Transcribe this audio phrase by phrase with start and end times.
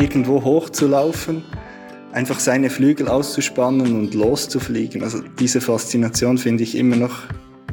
[0.00, 1.42] irgendwo hochzulaufen,
[2.12, 5.02] einfach seine Flügel auszuspannen und loszufliegen.
[5.02, 7.22] Also diese Faszination finde ich immer noch,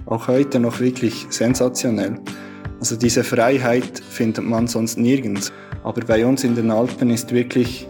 [0.05, 2.19] auch heute noch wirklich sensationell.
[2.79, 5.51] Also diese Freiheit findet man sonst nirgends.
[5.83, 7.87] Aber bei uns in den Alpen ist wirklich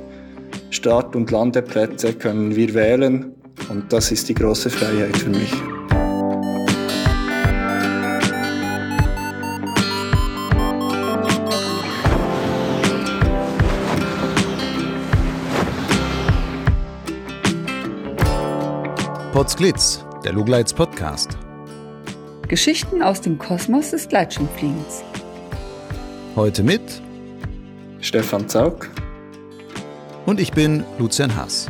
[0.69, 3.33] Start- und Landeplätze können wir wählen
[3.69, 5.53] und das ist die große Freiheit für mich.
[19.35, 21.37] Potsglitz, der Lugleits Podcast.
[22.47, 25.03] Geschichten aus dem Kosmos des Gleitschirmfliegens.
[26.37, 27.01] Heute mit
[27.99, 28.89] Stefan Zaug
[30.25, 31.67] und ich bin Lucian Haas.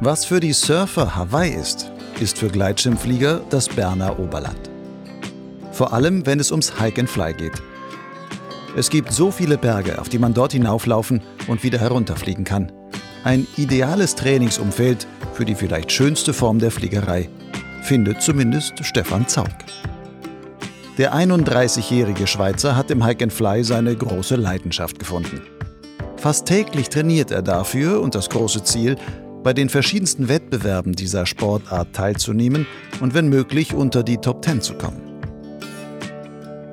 [0.00, 4.70] Was für die Surfer Hawaii ist, ist für Gleitschirmflieger das Berner Oberland.
[5.72, 7.62] Vor allem, wenn es ums Hike and Fly geht.
[8.78, 12.72] Es gibt so viele Berge, auf die man dort hinauflaufen und wieder herunterfliegen kann.
[13.22, 17.28] Ein ideales Trainingsumfeld für die vielleicht schönste Form der Fliegerei,
[17.82, 19.50] findet zumindest Stefan Zaug.
[20.96, 25.42] Der 31-jährige Schweizer hat im Hike and Fly seine große Leidenschaft gefunden.
[26.16, 28.96] Fast täglich trainiert er dafür und das große Ziel,
[29.42, 32.66] bei den verschiedensten Wettbewerben dieser Sportart teilzunehmen
[33.00, 35.02] und wenn möglich unter die Top 10 zu kommen.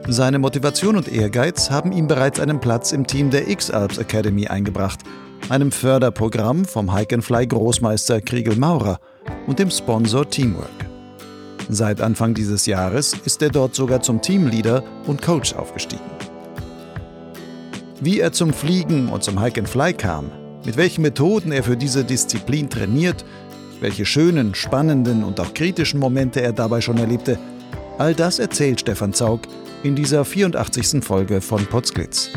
[0.08, 5.02] Seine Motivation und Ehrgeiz haben ihm bereits einen Platz im Team der X-Alps Academy eingebracht–
[5.50, 9.00] einem Förderprogramm vom Hike Fly Großmeister Kriegel Maurer
[9.48, 10.70] und dem Sponsor Teamwork.
[11.70, 16.04] Seit Anfang dieses Jahres ist er dort sogar zum Teamleader und Coach aufgestiegen.
[18.00, 20.32] Wie er zum Fliegen und zum Hike Fly kam,
[20.66, 23.26] mit welchen Methoden er für diese Disziplin trainiert,
[23.80, 27.38] welche schönen, spannenden und auch kritischen Momente er dabei schon erlebte,
[27.98, 29.42] all das erzählt Stefan Zaug
[29.84, 31.04] in dieser 84.
[31.04, 32.32] Folge von Potsglitz.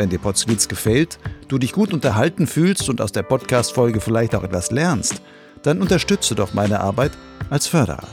[0.00, 4.44] Wenn dir Potsglitz gefällt, du dich gut unterhalten fühlst und aus der Podcast-Folge vielleicht auch
[4.44, 5.20] etwas lernst,
[5.62, 7.12] dann unterstütze doch meine Arbeit
[7.50, 8.08] als Förderer.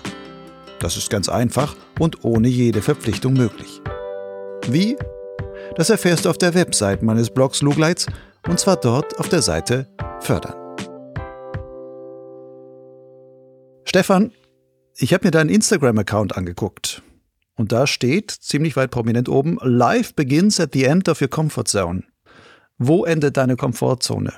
[0.81, 3.79] Das ist ganz einfach und ohne jede Verpflichtung möglich.
[4.67, 4.97] Wie?
[5.77, 8.05] Das erfährst du auf der Website meines Blogs Lugleits
[8.49, 9.87] und zwar dort auf der Seite
[10.19, 10.55] Fördern.
[13.85, 14.33] Stefan,
[14.97, 17.01] ich habe mir deinen Instagram-Account angeguckt.
[17.57, 21.67] Und da steht, ziemlich weit prominent oben, Life begins at the end of your comfort
[21.67, 22.03] zone.
[22.77, 24.33] Wo endet deine Komfortzone?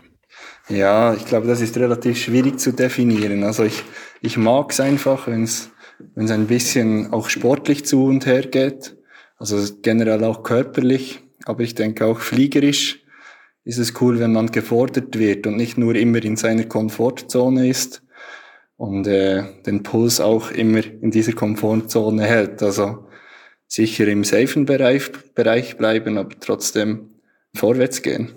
[0.69, 3.43] Ja, ich glaube, das ist relativ schwierig zu definieren.
[3.43, 3.83] Also ich,
[4.21, 5.69] ich mag es einfach, wenn es
[6.15, 8.95] ein bisschen auch sportlich zu und her geht,
[9.37, 13.03] also generell auch körperlich, aber ich denke auch fliegerisch
[13.69, 18.01] ist es cool, wenn man gefordert wird und nicht nur immer in seiner Komfortzone ist
[18.77, 22.63] und äh, den Puls auch immer in dieser Komfortzone hält.
[22.63, 23.05] Also
[23.69, 27.11] sicher im safen Bereich, Bereich bleiben, aber trotzdem
[27.55, 28.33] vorwärts gehen.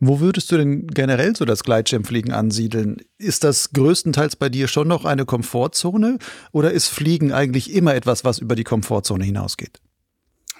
[0.00, 2.98] Wo würdest du denn generell so das Gleitschirmfliegen ansiedeln?
[3.16, 6.18] Ist das größtenteils bei dir schon noch eine Komfortzone
[6.52, 9.80] oder ist Fliegen eigentlich immer etwas, was über die Komfortzone hinausgeht?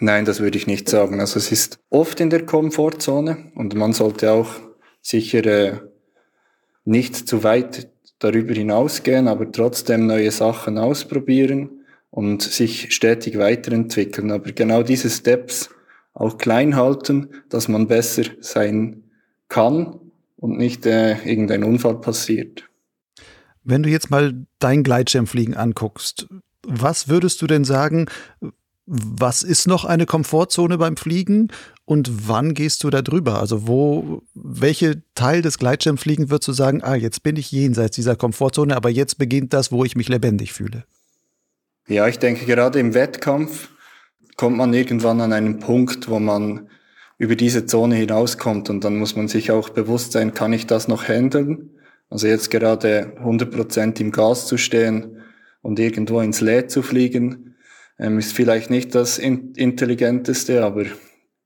[0.01, 1.21] Nein, das würde ich nicht sagen.
[1.21, 4.49] Also es ist oft in der Komfortzone und man sollte auch
[5.03, 5.81] sicher äh,
[6.85, 11.84] nicht zu weit darüber hinausgehen, aber trotzdem neue Sachen ausprobieren
[12.15, 14.31] und sich stetig weiterentwickeln.
[14.31, 15.71] Aber genau diese Steps
[16.13, 19.03] auch klein halten, dass man besser sein
[19.49, 19.99] kann
[20.37, 22.71] und nicht äh, irgendein Unfall passiert.
[23.65, 26.29] Wenn du jetzt mal dein Gleitschirmfliegen anguckst,
[26.63, 28.07] was würdest du denn sagen,
[28.87, 31.49] was ist noch eine Komfortzone beim Fliegen
[31.85, 33.41] und wann gehst du da drüber?
[33.41, 38.15] Also wo, welche Teil des Gleitschirmfliegen würdest du sagen, ah, jetzt bin ich jenseits dieser
[38.15, 40.85] Komfortzone, aber jetzt beginnt das, wo ich mich lebendig fühle?
[41.87, 43.69] Ja, ich denke, gerade im Wettkampf
[44.37, 46.71] kommt man irgendwann an einen Punkt, wo man
[47.19, 50.89] über diese Zone hinauskommt und dann muss man sich auch bewusst sein, kann ich das
[50.89, 51.79] noch handeln?
[52.09, 55.23] Also jetzt gerade 100% im Gas zu stehen
[55.61, 57.57] und irgendwo ins Leer zu fliegen,
[57.99, 60.85] ähm, ist vielleicht nicht das intelligenteste, aber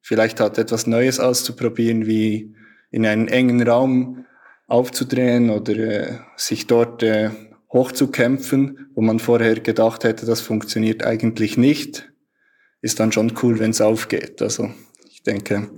[0.02, 2.54] vielleicht hat etwas Neues auszuprobieren, wie
[2.90, 4.24] in einen engen Raum
[4.68, 7.30] aufzudrehen oder äh, sich dort äh,
[7.72, 12.10] hochzukämpfen, wo man vorher gedacht hätte, das funktioniert eigentlich nicht,
[12.80, 14.40] ist dann schon cool, wenn es aufgeht.
[14.40, 14.70] Also
[15.10, 15.68] ich denke,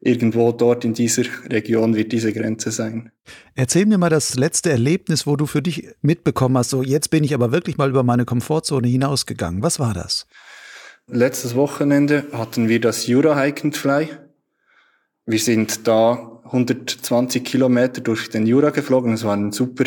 [0.00, 3.10] irgendwo dort in dieser Region wird diese Grenze sein.
[3.54, 7.24] Erzähl mir mal das letzte Erlebnis, wo du für dich mitbekommen hast, so jetzt bin
[7.24, 9.62] ich aber wirklich mal über meine Komfortzone hinausgegangen.
[9.62, 10.26] Was war das?
[11.06, 14.08] Letztes Wochenende hatten wir das Jura Hike and Fly.
[15.26, 19.12] Wir sind da 120 Kilometer durch den Jura geflogen.
[19.14, 19.84] Es war ein super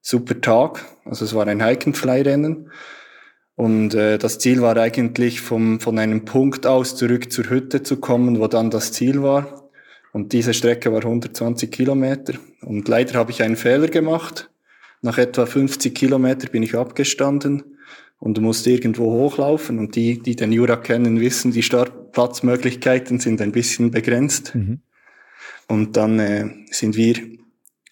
[0.00, 0.84] super Tag.
[1.04, 2.70] Also es war ein Hike-and-Fly-Rennen.
[3.54, 7.96] Und äh, das Ziel war eigentlich, vom, von einem Punkt aus zurück zur Hütte zu
[7.96, 9.68] kommen, wo dann das Ziel war.
[10.12, 12.34] Und diese Strecke war 120 Kilometer.
[12.62, 14.50] Und leider habe ich einen Fehler gemacht.
[15.02, 17.64] Nach etwa 50 Kilometer bin ich abgestanden
[18.18, 19.78] und musste irgendwo hochlaufen.
[19.78, 24.54] Und die, die den Jura kennen, wissen, die Startplatzmöglichkeiten sind ein bisschen begrenzt.
[24.54, 24.80] Mhm.
[25.68, 27.16] Und dann äh, sind wir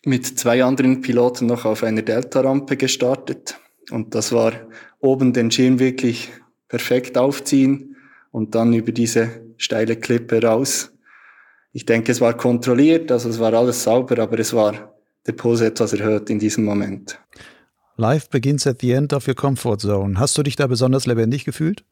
[0.06, 3.58] mit zwei anderen Piloten noch auf einer Delta-Rampe gestartet.
[3.90, 4.52] Und das war
[5.00, 6.30] oben den Schirm wirklich
[6.68, 7.96] perfekt aufziehen
[8.30, 10.92] und dann über diese steile Klippe raus.
[11.72, 14.94] Ich denke, es war kontrolliert, also es war alles sauber, aber es war
[15.26, 17.18] der Puls etwas erhöht in diesem Moment.
[17.96, 20.20] Life begins at the end of your comfort zone.
[20.20, 21.84] Hast du dich da besonders lebendig gefühlt?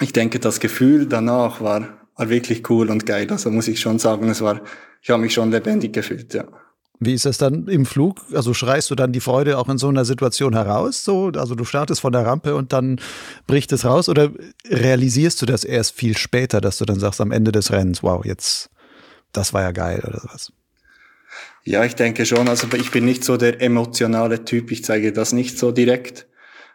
[0.00, 3.26] Ich denke, das Gefühl danach war, war wirklich cool und geil.
[3.30, 4.60] Also muss ich schon sagen, es war,
[5.00, 6.44] ich habe mich schon lebendig gefühlt, ja.
[7.04, 8.20] Wie ist das dann im Flug?
[8.32, 11.04] Also schreist du dann die Freude auch in so einer Situation heraus?
[11.04, 13.00] So, also du startest von der Rampe und dann
[13.48, 14.08] bricht es raus?
[14.08, 14.30] Oder
[14.68, 18.24] realisierst du das erst viel später, dass du dann sagst am Ende des Rennens, wow,
[18.24, 18.70] jetzt,
[19.32, 20.52] das war ja geil oder was?
[21.64, 22.48] Ja, ich denke schon.
[22.48, 24.70] Also ich bin nicht so der emotionale Typ.
[24.70, 26.26] Ich zeige das nicht so direkt.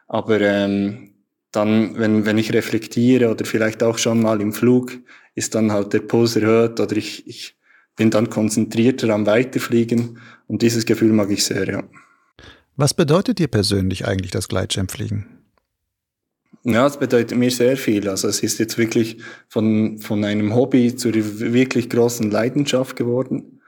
[0.07, 1.13] Aber ähm,
[1.51, 4.91] dann, wenn, wenn ich reflektiere oder vielleicht auch schon mal im Flug,
[5.35, 7.56] ist dann halt der Puls erhöht oder ich, ich
[7.97, 11.83] bin dann konzentrierter am Weiterfliegen und dieses Gefühl mag ich sehr, ja.
[12.77, 15.25] Was bedeutet dir persönlich eigentlich das Gleitschirmfliegen?
[16.63, 18.07] Ja, es bedeutet mir sehr viel.
[18.07, 19.17] Also es ist jetzt wirklich
[19.49, 23.61] von, von einem Hobby zur wirklich großen Leidenschaft geworden.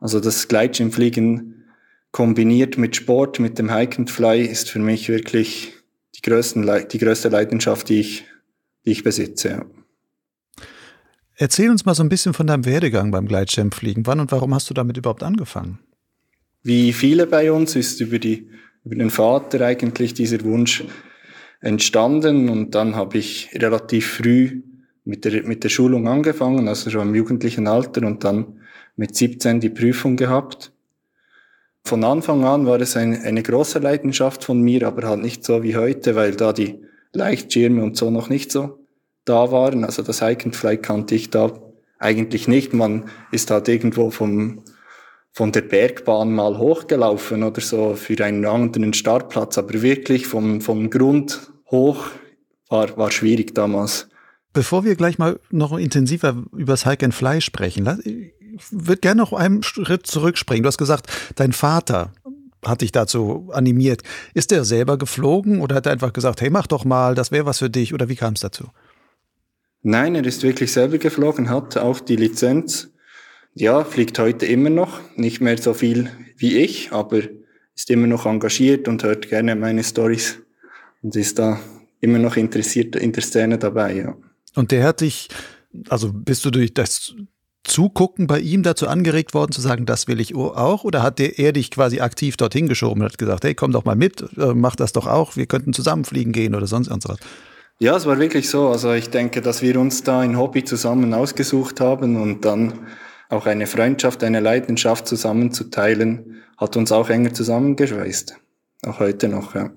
[0.00, 1.64] Also das Gleitschirmfliegen
[2.12, 5.72] kombiniert mit Sport, mit dem Hike and Fly ist für mich wirklich
[6.14, 8.24] die, größten, die größte Leidenschaft, die ich,
[8.84, 9.48] die ich besitze.
[9.48, 9.64] Ja.
[11.42, 14.06] Erzähl uns mal so ein bisschen von deinem Werdegang beim Gleitschirmfliegen.
[14.06, 15.80] Wann und warum hast du damit überhaupt angefangen?
[16.62, 18.48] Wie viele bei uns ist über, die,
[18.84, 20.84] über den Vater eigentlich dieser Wunsch
[21.60, 24.62] entstanden und dann habe ich relativ früh
[25.02, 28.60] mit der, mit der Schulung angefangen, also schon im jugendlichen Alter und dann
[28.94, 30.70] mit 17 die Prüfung gehabt.
[31.82, 35.64] Von Anfang an war es ein, eine große Leidenschaft von mir, aber halt nicht so
[35.64, 38.81] wie heute, weil da die Leichtschirme und so noch nicht so
[39.24, 39.84] da waren.
[39.84, 41.52] Also das Hike and Fly kannte ich da
[41.98, 42.74] eigentlich nicht.
[42.74, 44.64] Man ist halt irgendwo vom,
[45.30, 49.58] von der Bergbahn mal hochgelaufen oder so für einen anderen Startplatz.
[49.58, 52.06] Aber wirklich vom, vom Grund hoch
[52.68, 54.08] war, war schwierig damals.
[54.52, 59.22] Bevor wir gleich mal noch intensiver über das Hike and Fly sprechen, ich würde gerne
[59.22, 60.62] noch einen Schritt zurückspringen.
[60.62, 62.12] Du hast gesagt, dein Vater
[62.64, 64.02] hat dich dazu animiert.
[64.34, 67.46] Ist der selber geflogen oder hat er einfach gesagt, hey, mach doch mal, das wäre
[67.46, 67.94] was für dich?
[67.94, 68.68] Oder wie kam es dazu?
[69.82, 72.90] Nein, er ist wirklich selber geflogen, hat auch die Lizenz.
[73.54, 77.22] Ja, fliegt heute immer noch, nicht mehr so viel wie ich, aber
[77.74, 80.38] ist immer noch engagiert und hört gerne meine Stories
[81.02, 81.60] und ist da
[82.00, 84.14] immer noch interessiert in der Szene dabei, ja.
[84.54, 85.28] Und der hat dich,
[85.88, 87.14] also bist du durch das
[87.64, 90.84] Zugucken bei ihm dazu angeregt worden, zu sagen, das will ich auch?
[90.84, 93.84] Oder hat der, er dich quasi aktiv dorthin geschoben und hat gesagt, hey, komm doch
[93.84, 97.18] mal mit, äh, mach das doch auch, wir könnten zusammenfliegen gehen oder sonst irgendwas?
[97.82, 98.68] Ja, es war wirklich so.
[98.68, 102.86] Also ich denke, dass wir uns da ein Hobby zusammen ausgesucht haben und dann
[103.28, 108.36] auch eine Freundschaft, eine Leidenschaft zusammenzuteilen, hat uns auch enger zusammengeschweißt.
[108.86, 109.72] Auch heute noch, ja.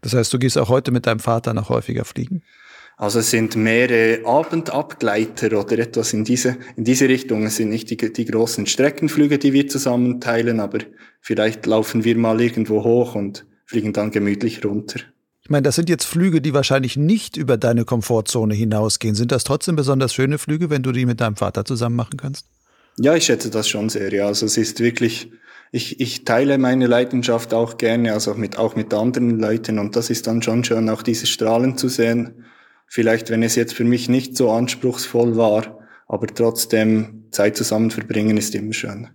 [0.00, 2.42] Das heißt, du gehst auch heute mit deinem Vater noch häufiger fliegen?
[2.96, 7.44] Also es sind mehrere Abendabgleiter oder etwas in diese, in diese Richtung.
[7.44, 10.78] Es sind nicht die, die großen Streckenflüge, die wir zusammen teilen, aber
[11.20, 15.00] vielleicht laufen wir mal irgendwo hoch und fliegen dann gemütlich runter.
[15.44, 19.14] Ich meine, das sind jetzt Flüge, die wahrscheinlich nicht über deine Komfortzone hinausgehen.
[19.14, 22.46] Sind das trotzdem besonders schöne Flüge, wenn du die mit deinem Vater zusammen machen kannst?
[22.98, 24.10] Ja, ich schätze das schon sehr.
[24.10, 25.30] Ja, also es ist wirklich,
[25.70, 29.78] ich, ich teile meine Leidenschaft auch gerne, also mit, auch mit anderen Leuten.
[29.78, 32.46] Und das ist dann schon schön, auch diese Strahlen zu sehen.
[32.86, 38.38] Vielleicht, wenn es jetzt für mich nicht so anspruchsvoll war, aber trotzdem Zeit zusammen verbringen
[38.38, 39.08] ist immer schön.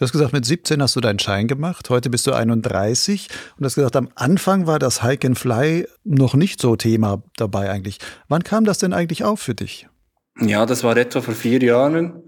[0.00, 3.28] Du hast gesagt, mit 17 hast du deinen Schein gemacht, heute bist du 31
[3.58, 7.68] und hast gesagt, am Anfang war das Hike and Fly noch nicht so Thema dabei
[7.68, 7.98] eigentlich.
[8.26, 9.88] Wann kam das denn eigentlich auf für dich?
[10.40, 12.22] Ja, das war etwa vor vier Jahren.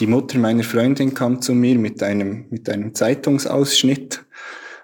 [0.00, 4.24] Die Mutter meiner Freundin kam zu mir mit einem, mit einem Zeitungsausschnitt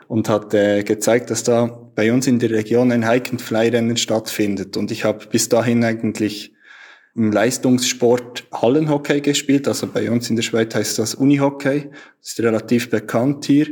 [0.07, 3.67] und hat äh, gezeigt, dass da bei uns in der Region ein Hike and Fly
[3.71, 4.77] Rennen stattfindet.
[4.77, 6.55] Und ich habe bis dahin eigentlich
[7.15, 9.69] im Leistungssport Hallenhockey gespielt.
[9.69, 11.91] Also bei uns in der Schweiz heißt das Unihockey.
[12.21, 13.69] Das ist relativ bekannt hier.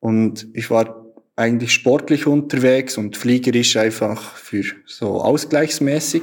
[0.00, 1.04] Und ich war
[1.36, 6.22] eigentlich sportlich unterwegs und fliegerisch einfach für so ausgleichsmäßig.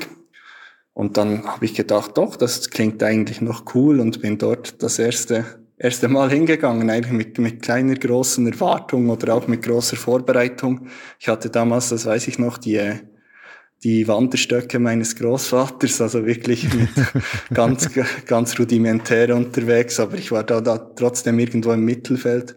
[0.94, 5.00] Und dann habe ich gedacht, doch, das klingt eigentlich noch cool und bin dort das
[5.00, 5.46] erste
[5.78, 10.88] erste Mal hingegangen, eigentlich mit, mit kleiner, großen Erwartung oder auch mit großer Vorbereitung.
[11.20, 12.80] Ich hatte damals, das weiß ich noch, die,
[13.84, 16.90] die Wanderstöcke meines Großvaters, also wirklich mit
[17.54, 17.90] ganz,
[18.26, 22.56] ganz rudimentär unterwegs, aber ich war da, da trotzdem irgendwo im Mittelfeld.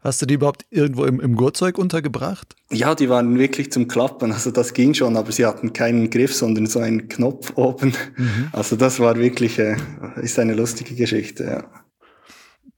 [0.00, 2.54] Hast du die überhaupt irgendwo im, im Gurtzeug untergebracht?
[2.70, 4.32] Ja, die waren wirklich zum Klappen.
[4.32, 7.94] Also das ging schon, aber sie hatten keinen Griff, sondern so einen Knopf oben.
[8.16, 8.48] Mhm.
[8.52, 9.76] Also das war wirklich, äh,
[10.20, 11.84] ist eine lustige Geschichte, ja.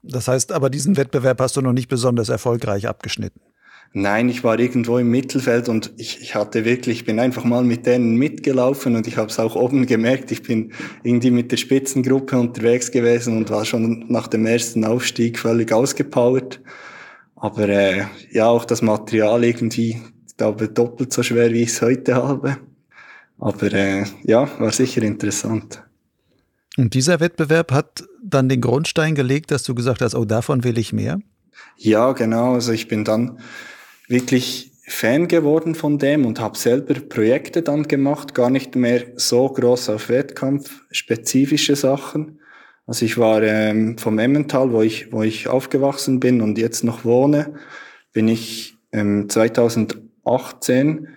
[0.03, 3.41] Das heißt, aber diesen Wettbewerb hast du noch nicht besonders erfolgreich abgeschnitten.
[3.93, 7.65] Nein, ich war irgendwo im Mittelfeld und ich, ich hatte wirklich, ich bin einfach mal
[7.65, 10.31] mit denen mitgelaufen und ich habe es auch oben gemerkt.
[10.31, 15.39] Ich bin irgendwie mit der Spitzengruppe unterwegs gewesen und war schon nach dem ersten Aufstieg
[15.39, 16.61] völlig ausgepowert.
[17.37, 21.81] Aber äh, ja, auch das Material irgendwie, ich glaube, doppelt so schwer, wie ich es
[21.81, 22.59] heute habe.
[23.39, 25.83] Aber äh, ja, war sicher interessant.
[26.77, 30.79] Und dieser Wettbewerb hat dann den Grundstein gelegt, dass du gesagt hast, oh, davon will
[30.79, 31.19] ich mehr?
[31.77, 32.55] Ja, genau.
[32.55, 33.39] Also ich bin dann
[34.09, 39.49] wirklich Fan geworden von dem und habe selber Projekte dann gemacht, gar nicht mehr so
[39.49, 42.39] groß auf Wettkampf, spezifische Sachen.
[42.87, 47.05] Also ich war ähm, vom Emmental, wo ich, wo ich aufgewachsen bin und jetzt noch
[47.05, 47.55] wohne,
[48.13, 51.09] bin ich ähm, 2018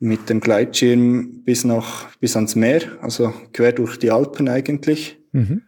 [0.00, 5.18] mit dem Gleitschirm bis noch bis ans Meer, also quer durch die Alpen eigentlich.
[5.32, 5.62] Mhm.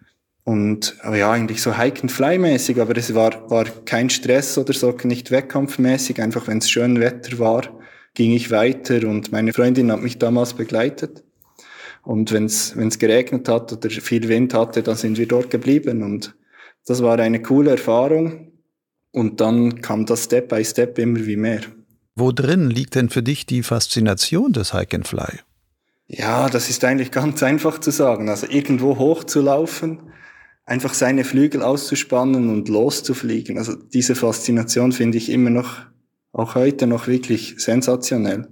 [0.46, 4.72] Und ja, eigentlich so Hike and Fly mäßig, aber es war, war kein Stress oder
[4.72, 6.22] so, nicht wettkampfmäßig.
[6.22, 7.62] Einfach wenn es schön Wetter war,
[8.14, 11.24] ging ich weiter und meine Freundin hat mich damals begleitet.
[12.04, 16.04] Und wenn es geregnet hat oder viel Wind hatte, dann sind wir dort geblieben.
[16.04, 16.36] Und
[16.86, 18.52] das war eine coole Erfahrung.
[19.10, 21.62] Und dann kam das Step by Step immer wie mehr.
[22.14, 25.40] Wo drin liegt denn für dich die Faszination des Hike and Fly?
[26.06, 28.28] Ja, das ist eigentlich ganz einfach zu sagen.
[28.28, 30.12] Also irgendwo hochzulaufen,
[30.66, 33.56] einfach seine Flügel auszuspannen und loszufliegen.
[33.56, 35.78] Also diese Faszination finde ich immer noch,
[36.32, 38.48] auch heute noch wirklich sensationell.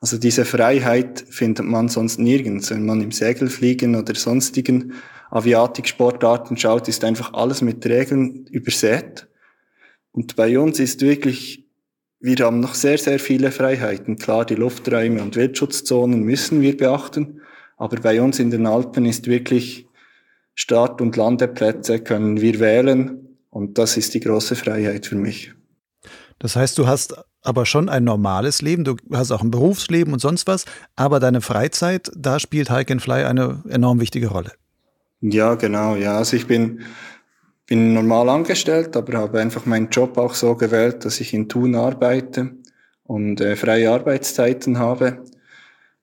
[0.00, 2.70] Also diese Freiheit findet man sonst nirgends.
[2.70, 4.94] Wenn man im Segelfliegen oder sonstigen
[5.30, 9.28] Aviatiksportarten schaut, ist einfach alles mit Regeln übersät.
[10.10, 11.70] Und bei uns ist wirklich
[12.22, 14.16] wir haben noch sehr, sehr viele Freiheiten.
[14.16, 17.40] Klar, die Lufträume und Wildschutzzonen müssen wir beachten,
[17.78, 19.88] aber bei uns in den Alpen ist wirklich
[20.60, 25.54] Start- und Landeplätze können wir wählen und das ist die große Freiheit für mich.
[26.38, 30.18] Das heißt, du hast aber schon ein normales Leben, du hast auch ein Berufsleben und
[30.18, 34.52] sonst was, aber deine Freizeit, da spielt Hike and Fly eine enorm wichtige Rolle.
[35.22, 36.18] Ja, genau, ja.
[36.18, 36.82] Also ich bin
[37.66, 41.74] bin normal angestellt, aber habe einfach meinen Job auch so gewählt, dass ich in Thun
[41.74, 42.50] arbeite
[43.04, 45.24] und äh, freie Arbeitszeiten habe.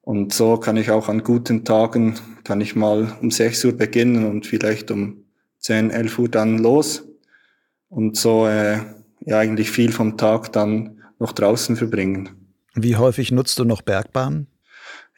[0.01, 2.15] Und so kann ich auch an guten Tagen,
[2.47, 5.25] kann ich mal um 6 Uhr beginnen und vielleicht um
[5.59, 7.03] 10, 11 Uhr dann los.
[7.89, 8.79] Und so äh,
[9.25, 12.29] ja eigentlich viel vom Tag dann noch draußen verbringen.
[12.73, 14.47] Wie häufig nutzt du noch Bergbahnen?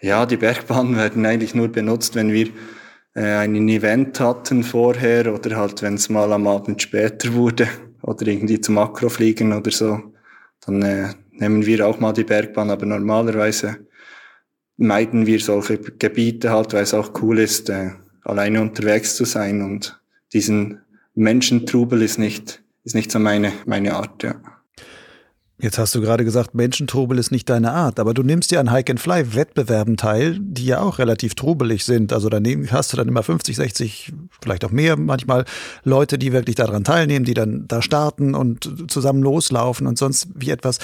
[0.02, 2.48] Ja, die Bergbahnen werden eigentlich nur benutzt, wenn wir
[3.14, 7.68] äh, ein Event hatten vorher oder halt, wenn es mal am Abend später wurde
[8.02, 10.00] oder irgendwie zum Akrofliegen oder so,
[10.66, 13.88] dann äh, nehmen wir auch mal die Bergbahn, aber normalerweise
[14.80, 17.92] meiden wir solche Gebiete halt, weil es auch cool ist, äh,
[18.24, 20.00] alleine unterwegs zu sein und
[20.34, 20.80] diesen
[21.16, 24.36] Menschentrubel ist nicht, ist nicht so meine, meine Art, ja.
[25.62, 28.72] Jetzt hast du gerade gesagt, Menschentrubel ist nicht deine Art, aber du nimmst ja an
[28.72, 32.14] Hike-and-Fly-Wettbewerben teil, die ja auch relativ trubelig sind.
[32.14, 35.44] Also daneben hast du dann immer 50, 60, vielleicht auch mehr manchmal
[35.84, 40.50] Leute, die wirklich daran teilnehmen, die dann da starten und zusammen loslaufen und sonst wie
[40.50, 40.80] etwas.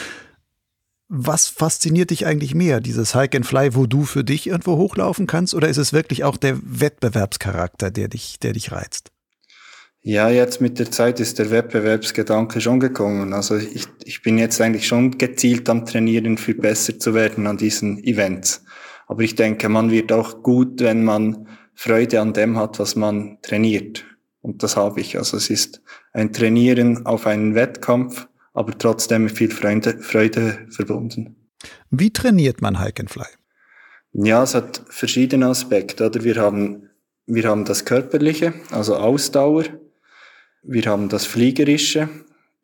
[1.07, 2.81] Was fasziniert dich eigentlich mehr?
[2.81, 6.57] Dieses Hike-and-Fly, wo du für dich irgendwo hochlaufen kannst, oder ist es wirklich auch der
[6.63, 9.11] Wettbewerbscharakter, der dich, der dich reizt?
[10.01, 13.33] Ja, jetzt mit der Zeit ist der Wettbewerbsgedanke schon gekommen.
[13.33, 17.57] Also ich, ich bin jetzt eigentlich schon gezielt am Trainieren, für besser zu werden an
[17.57, 18.63] diesen Events.
[19.07, 23.39] Aber ich denke, man wird auch gut, wenn man Freude an dem hat, was man
[23.41, 24.05] trainiert.
[24.41, 25.17] Und das habe ich.
[25.17, 25.81] Also es ist
[26.13, 31.35] ein Trainieren auf einen Wettkampf, aber trotzdem mit viel Freude, Freude verbunden.
[31.91, 33.27] Wie trainiert man Hike and Fly?
[34.13, 36.05] Ja, es hat verschiedene Aspekte.
[36.05, 36.89] Oder wir haben,
[37.27, 39.65] wir haben das Körperliche, also Ausdauer.
[40.63, 42.09] Wir haben das Fliegerische,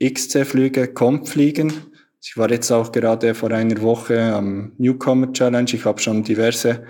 [0.02, 1.74] XC-Flüge, Kompfliegen.
[2.24, 5.72] Ich war jetzt auch gerade vor einer Woche am Newcomer Challenge.
[5.74, 6.86] Ich habe schon diverse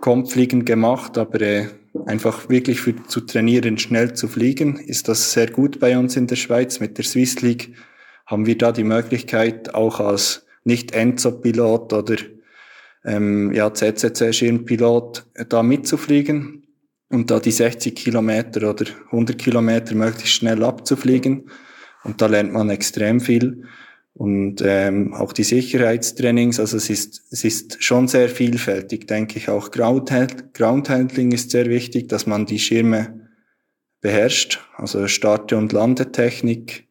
[0.00, 1.68] Kompfliegen gemacht, aber äh,
[2.06, 6.26] einfach wirklich für, zu trainieren, schnell zu fliegen, ist das sehr gut bei uns in
[6.26, 6.80] der Schweiz.
[6.80, 7.74] Mit der Swiss League
[8.26, 12.16] haben wir da die Möglichkeit, auch als Nicht-Enzo-Pilot oder
[13.04, 16.64] ähm, ja, CCC-Schirmpilot da mitzufliegen.
[17.08, 21.50] und da die 60 Kilometer oder 100 Kilometer möglichst schnell abzufliegen.
[22.02, 23.64] Und da lernt man extrem viel.
[24.12, 29.50] Und ähm, auch die Sicherheitstrainings, also es ist, es ist schon sehr vielfältig, denke ich.
[29.50, 33.28] Auch Groundhandling ist sehr wichtig, dass man die Schirme
[34.00, 36.85] beherrscht, also Starte- und Landetechnik.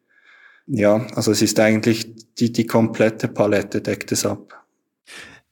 [0.67, 4.65] Ja, also es ist eigentlich die, die komplette Palette deckt es ab.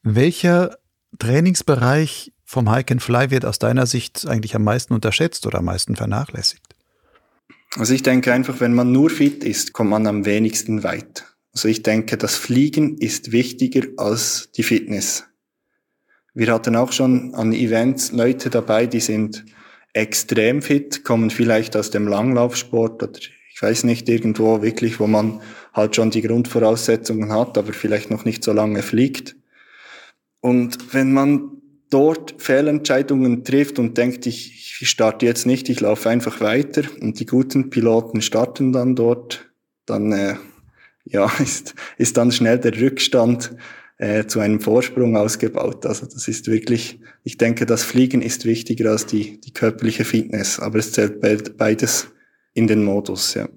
[0.02, 0.78] Welcher
[1.20, 5.66] Trainingsbereich vom Hike and Fly wird aus deiner Sicht eigentlich am meisten unterschätzt oder am
[5.66, 6.76] meisten vernachlässigt?
[7.76, 11.26] Also ich denke einfach, wenn man nur fit ist, kommt man am wenigsten weit.
[11.54, 15.26] Also ich denke, das Fliegen ist wichtiger als die Fitness.
[16.34, 19.46] Wir hatten auch schon an Events Leute dabei, die sind
[19.94, 23.20] extrem fit, kommen vielleicht aus dem Langlaufsport oder
[23.64, 25.42] weiß nicht, irgendwo wirklich, wo man
[25.74, 29.36] halt schon die Grundvoraussetzungen hat, aber vielleicht noch nicht so lange fliegt.
[30.42, 36.10] Und wenn man dort Fehlentscheidungen trifft und denkt, ich, ich starte jetzt nicht, ich laufe
[36.10, 39.50] einfach weiter und die guten Piloten starten dann dort,
[39.86, 40.36] dann äh,
[41.06, 43.56] ja, ist, ist dann schnell der Rückstand
[43.98, 45.86] äh, zu einem Vorsprung ausgebaut.
[45.86, 50.60] Also das ist wirklich, ich denke, das Fliegen ist wichtiger als die, die körperliche Fitness,
[50.60, 51.22] aber es zählt
[51.58, 52.08] beides
[52.54, 53.48] in den Modus, ja.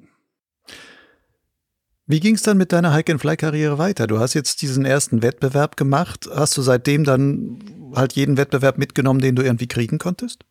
[2.09, 4.07] Wie ging es dann mit deiner Hike-and-Fly-Karriere weiter?
[4.07, 6.29] Du hast jetzt diesen ersten Wettbewerb gemacht.
[6.33, 7.59] Hast du seitdem dann
[7.97, 10.45] halt jeden Wettbewerb mitgenommen, den du irgendwie kriegen konntest?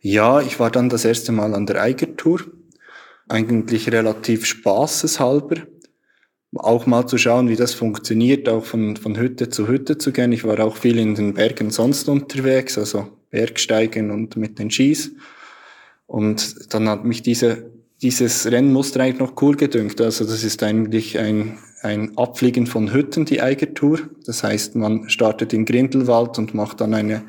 [0.00, 2.42] Ja, ich war dann das erste Mal an der Eiger-Tour.
[3.28, 5.62] Eigentlich relativ spaßeshalber
[6.54, 10.32] auch mal zu schauen, wie das funktioniert, auch von, von Hütte zu Hütte zu gehen.
[10.32, 15.12] Ich war auch viel in den Bergen sonst unterwegs, also Bergsteigen und mit den Skis.
[16.12, 17.70] Und dann hat mich diese,
[18.02, 19.98] dieses Rennmuster eigentlich noch cool gedünkt.
[20.02, 24.00] Also das ist eigentlich ein, ein Abfliegen von Hütten, die Eigertour.
[24.26, 27.22] Das heißt, man startet in Grindelwald und macht dann eine,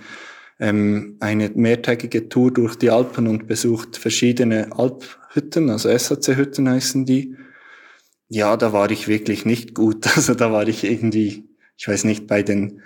[0.60, 7.38] ähm, eine mehrtägige Tour durch die Alpen und besucht verschiedene Alphütten, also SAC-Hütten heißen die
[8.28, 10.08] ja, da war ich wirklich nicht gut.
[10.16, 11.48] Also da war ich irgendwie,
[11.78, 12.82] ich weiß nicht, bei den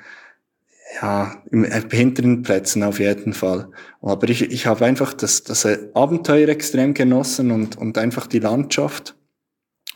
[1.02, 3.70] ja, im äh, hinteren Plätzen auf jeden Fall.
[4.02, 9.16] Aber ich, ich habe einfach das, das Abenteuer extrem genossen und, und einfach die Landschaft.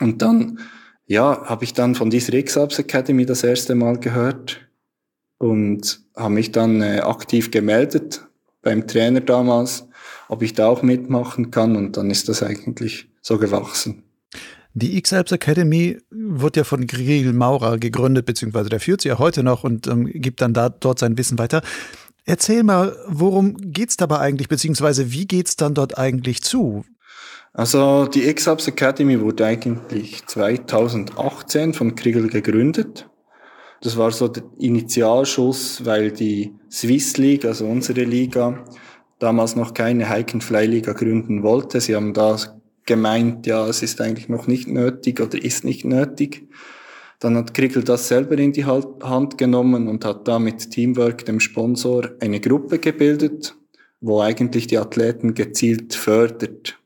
[0.00, 0.60] Und dann,
[1.06, 4.68] ja, habe ich dann von dieser X-Ups Academy das erste Mal gehört
[5.38, 8.26] und habe mich dann äh, aktiv gemeldet
[8.62, 9.88] beim Trainer damals,
[10.28, 11.76] ob ich da auch mitmachen kann.
[11.76, 14.04] Und dann ist das eigentlich so gewachsen.
[14.74, 19.42] Die X-Alps Academy wird ja von Grigel Maurer gegründet, beziehungsweise der führt sie ja heute
[19.42, 21.62] noch und ähm, gibt dann da dort sein Wissen weiter.
[22.24, 26.84] Erzähl mal, worum geht's dabei eigentlich, beziehungsweise wie geht's dann dort eigentlich zu?
[27.52, 33.10] Also die X-Alps Academy wurde eigentlich 2018 von Krigel gegründet.
[33.82, 38.64] Das war so der Initialschuss, weil die Swiss League, also unsere Liga,
[39.18, 41.80] damals noch keine Hike-and-Fly-Liga gründen wollte.
[41.80, 42.38] Sie haben da
[42.86, 46.48] gemeint, ja, es ist eigentlich noch nicht nötig oder ist nicht nötig.
[47.20, 51.38] Dann hat Krickel das selber in die Hand genommen und hat da mit Teamwork, dem
[51.38, 53.54] Sponsor, eine Gruppe gebildet,
[54.00, 56.78] wo eigentlich die Athleten gezielt fördert.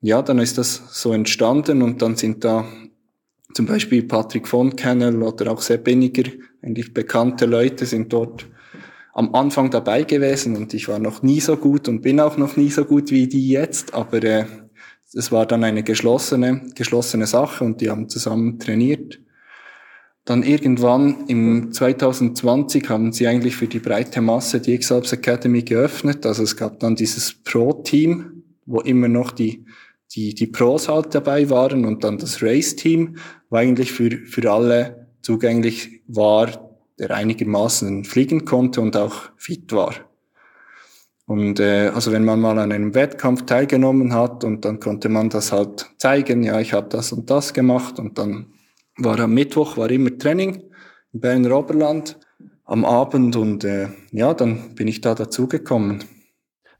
[0.00, 2.66] Ja, dann ist das so entstanden und dann sind da
[3.54, 6.30] zum Beispiel Patrick von Kennel oder auch Sepp Inniger,
[6.62, 8.46] eigentlich bekannte Leute sind dort
[9.14, 12.56] am Anfang dabei gewesen und ich war noch nie so gut und bin auch noch
[12.56, 14.44] nie so gut wie die jetzt, aber äh,
[15.14, 19.20] es war dann eine geschlossene, geschlossene Sache und die haben zusammen trainiert.
[20.24, 26.26] Dann irgendwann im 2020 haben sie eigentlich für die breite Masse die Exalps Academy geöffnet.
[26.26, 29.64] Also es gab dann dieses Pro-Team, wo immer noch die,
[30.14, 33.16] die, die Pros halt dabei waren und dann das Race-Team,
[33.48, 36.67] wo eigentlich für, für alle zugänglich war,
[36.98, 39.94] der einigermaßen fliegen konnte und auch fit war.
[41.26, 45.28] Und äh, also wenn man mal an einem Wettkampf teilgenommen hat und dann konnte man
[45.28, 48.46] das halt zeigen, ja, ich habe das und das gemacht und dann
[48.96, 50.62] war am Mittwoch war immer Training
[51.12, 52.18] im Berner Oberland
[52.64, 56.04] am Abend und äh, ja, dann bin ich da dazugekommen.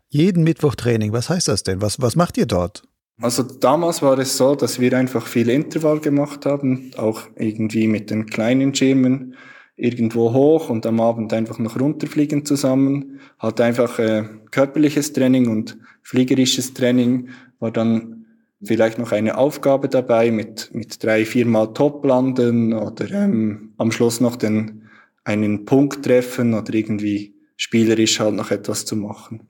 [0.08, 1.82] Jeden Mittwoch Training, was heißt das denn?
[1.82, 2.82] Was, was macht ihr dort?
[3.20, 8.10] Also damals war es so, dass wir einfach viel Intervall gemacht haben, auch irgendwie mit
[8.10, 9.34] den kleinen Schirmen
[9.78, 13.20] irgendwo hoch und am Abend einfach noch runterfliegen zusammen.
[13.38, 17.28] Halt einfach äh, körperliches Training und fliegerisches Training
[17.60, 18.26] war dann
[18.62, 24.20] vielleicht noch eine Aufgabe dabei mit, mit drei, viermal Top landen oder ähm, am Schluss
[24.20, 24.82] noch den,
[25.24, 29.46] einen Punkt treffen oder irgendwie spielerisch halt noch etwas zu machen.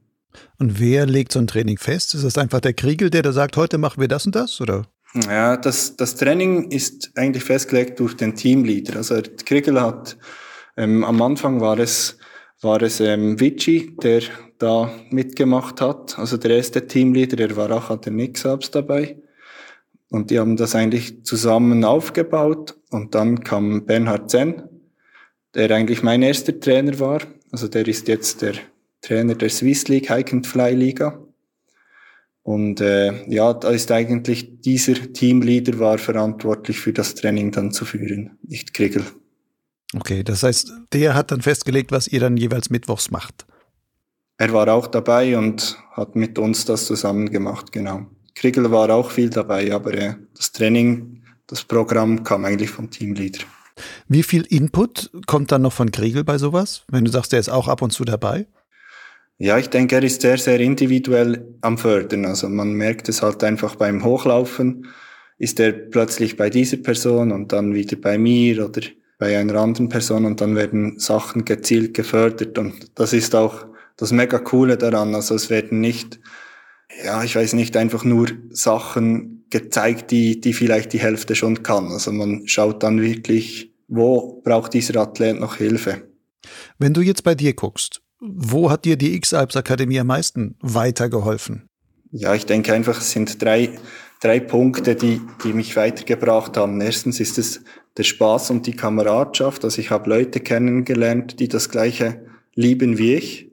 [0.59, 2.15] Und wer legt so ein Training fest?
[2.15, 4.87] Ist das einfach der Kriegel, der da sagt, heute machen wir das und das, oder?
[5.15, 8.97] Ja, das, das Training ist eigentlich festgelegt durch den Teamleader.
[8.97, 10.19] Also Kriegel hat,
[10.77, 12.19] ähm, am Anfang war es,
[12.61, 14.23] war es ähm, Vici, der
[14.59, 16.19] da mitgemacht hat.
[16.19, 19.17] Also der erste Teamleader, der war auch der Nixabs dabei.
[20.11, 22.77] Und die haben das eigentlich zusammen aufgebaut.
[22.91, 24.63] Und dann kam Bernhard Zenn,
[25.55, 27.21] der eigentlich mein erster Trainer war.
[27.51, 28.55] Also der ist jetzt der
[29.01, 31.23] Trainer der Swiss League Hike and Fly Liga.
[32.49, 37.85] Und äh, ja, da ist eigentlich dieser Teamleader war verantwortlich für das Training dann zu
[37.85, 39.05] führen, nicht Kriegel.
[39.95, 43.45] Okay, das heißt, der hat dann festgelegt, was ihr dann jeweils mittwochs macht.
[44.39, 48.07] Er war auch dabei und hat mit uns das zusammen gemacht, genau.
[48.35, 53.41] Kriegel war auch viel dabei, aber äh, das Training, das Programm kam eigentlich vom Teamleader.
[54.09, 56.85] Wie viel Input kommt dann noch von Kriegel bei sowas?
[56.89, 58.47] Wenn du sagst, der ist auch ab und zu dabei?
[59.41, 62.25] Ja, ich denke, er ist sehr, sehr individuell am Fördern.
[62.25, 64.89] Also man merkt es halt einfach beim Hochlaufen,
[65.39, 68.83] ist er plötzlich bei dieser Person und dann wieder bei mir oder
[69.19, 74.11] bei einer anderen Person und dann werden Sachen gezielt gefördert und das ist auch das
[74.11, 75.15] mega coole daran.
[75.15, 76.19] Also es werden nicht,
[77.05, 81.93] ja, ich weiß nicht, einfach nur Sachen gezeigt, die, die vielleicht die Hälfte schon kann.
[81.93, 86.03] Also man schaut dann wirklich, wo braucht dieser Athlet noch Hilfe.
[86.79, 91.69] Wenn du jetzt bei dir guckst, wo hat dir die X-Alps Akademie am meisten weitergeholfen?
[92.11, 93.71] Ja, ich denke einfach, es sind drei,
[94.21, 96.81] drei Punkte, die, die mich weitergebracht haben.
[96.81, 97.63] Erstens ist es
[97.97, 99.65] der Spaß und die Kameradschaft.
[99.65, 103.53] Also ich habe Leute kennengelernt, die das Gleiche lieben wie ich.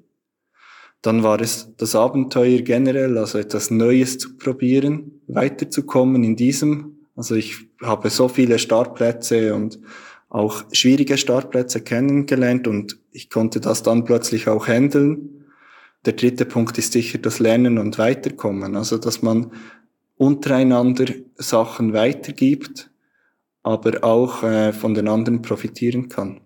[1.02, 7.08] Dann war es das Abenteuer generell, also etwas Neues zu probieren, weiterzukommen in diesem.
[7.16, 9.80] Also ich habe so viele Startplätze und
[10.36, 15.46] auch schwierige Startplätze kennengelernt und ich konnte das dann plötzlich auch handeln.
[16.06, 18.76] Der dritte Punkt ist sicher das Lernen und Weiterkommen.
[18.76, 19.52] Also, dass man
[20.18, 21.06] untereinander
[21.38, 22.92] Sachen weitergibt,
[23.64, 26.42] aber auch äh, von den anderen profitieren kann.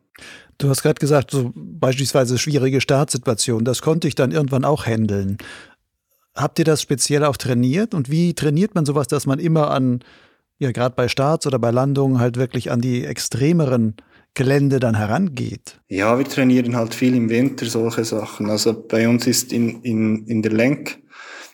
[0.59, 5.37] Du hast gerade gesagt, so beispielsweise schwierige Startsituationen, das konnte ich dann irgendwann auch handeln.
[6.35, 7.95] Habt ihr das speziell auch trainiert?
[7.95, 10.01] Und wie trainiert man sowas, dass man immer an,
[10.59, 13.95] ja, gerade bei Starts oder bei Landungen halt wirklich an die extremeren
[14.33, 15.79] Gelände dann herangeht?
[15.87, 18.49] Ja, wir trainieren halt viel im Winter solche Sachen.
[18.49, 20.99] Also bei uns ist in, in, in der Lenk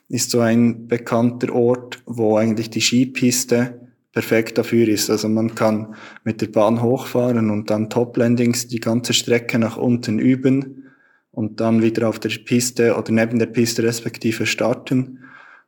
[0.10, 3.80] ist so ein bekannter Ort, wo eigentlich die Skipiste
[4.12, 5.10] perfekt dafür ist.
[5.10, 10.20] Also man kann mit der Bahn hochfahren und dann Top-Landings die ganze Strecke nach unten
[10.20, 10.92] üben
[11.32, 15.20] und dann wieder auf der Piste oder neben der Piste respektive starten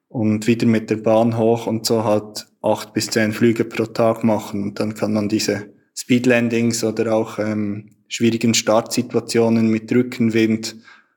[0.08, 4.24] und wieder mit der Bahn hoch und so halt acht bis zehn Flüge pro Tag
[4.24, 10.76] machen und dann kann man diese Speedlandings oder auch ähm, schwierigen Startsituationen mit Rückenwind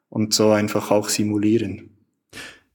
[0.08, 1.90] und so einfach auch simulieren.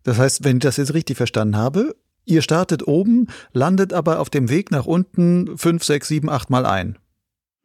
[0.03, 4.29] Das heißt, wenn ich das jetzt richtig verstanden habe, Ihr startet oben, landet aber auf
[4.29, 6.97] dem Weg nach unten fünf, sechs, sieben, acht Mal ein.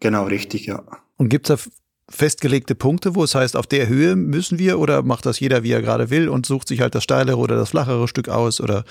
[0.00, 0.84] Genau, richtig, ja.
[1.16, 1.70] Und gibt es da
[2.10, 5.70] festgelegte Punkte, wo es heißt, auf der Höhe müssen wir oder macht das jeder, wie
[5.70, 8.60] er gerade will und sucht sich halt das steilere oder das flachere Stück aus?
[8.60, 8.84] Oder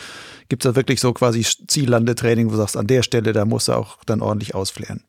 [0.47, 3.67] gibt es da wirklich so quasi Ziellandetraining, wo du sagst, an der Stelle, da muss
[3.67, 5.03] er auch dann ordentlich ausflären?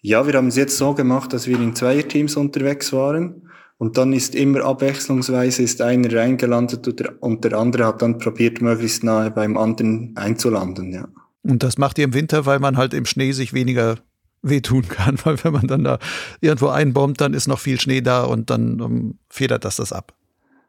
[0.00, 4.12] Ja, wir haben es jetzt so gemacht, dass wir in Zweierteams unterwegs waren und dann
[4.12, 6.86] ist immer abwechslungsweise ist einer reingelandet
[7.20, 11.08] und der andere hat dann probiert, möglichst nahe beim anderen einzulanden, ja.
[11.42, 13.96] Und das macht ihr im Winter, weil man halt im Schnee sich weniger
[14.42, 15.98] wehtun kann, weil wenn man dann da
[16.40, 19.92] irgendwo einbombt, dann ist noch viel Schnee da und dann um, ähm, federt das das
[19.92, 20.14] ab.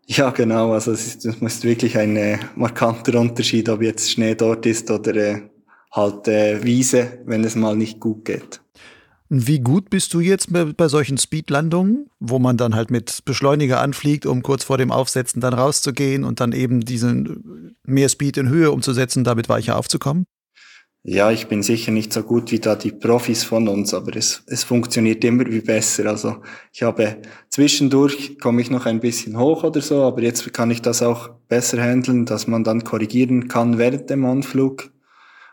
[0.08, 0.73] Ja, genau.
[0.73, 4.89] Also es ist, es ist wirklich ein äh, markanter Unterschied, ob jetzt Schnee dort ist
[4.89, 5.41] oder äh,
[5.91, 8.60] halt äh, Wiese, wenn es mal nicht gut geht.
[9.32, 14.25] Wie gut bist du jetzt bei solchen Speedlandungen, wo man dann halt mit Beschleuniger anfliegt,
[14.25, 18.71] um kurz vor dem Aufsetzen dann rauszugehen und dann eben diesen mehr Speed in Höhe
[18.71, 20.25] umzusetzen, damit weicher aufzukommen?
[21.03, 24.43] Ja, ich bin sicher nicht so gut wie da die Profis von uns, aber es,
[24.47, 26.07] es funktioniert immer wie besser.
[26.07, 26.38] Also
[26.73, 30.81] ich habe zwischendurch komme ich noch ein bisschen hoch oder so, aber jetzt kann ich
[30.81, 34.91] das auch besser handeln, dass man dann korrigieren kann während dem Anflug.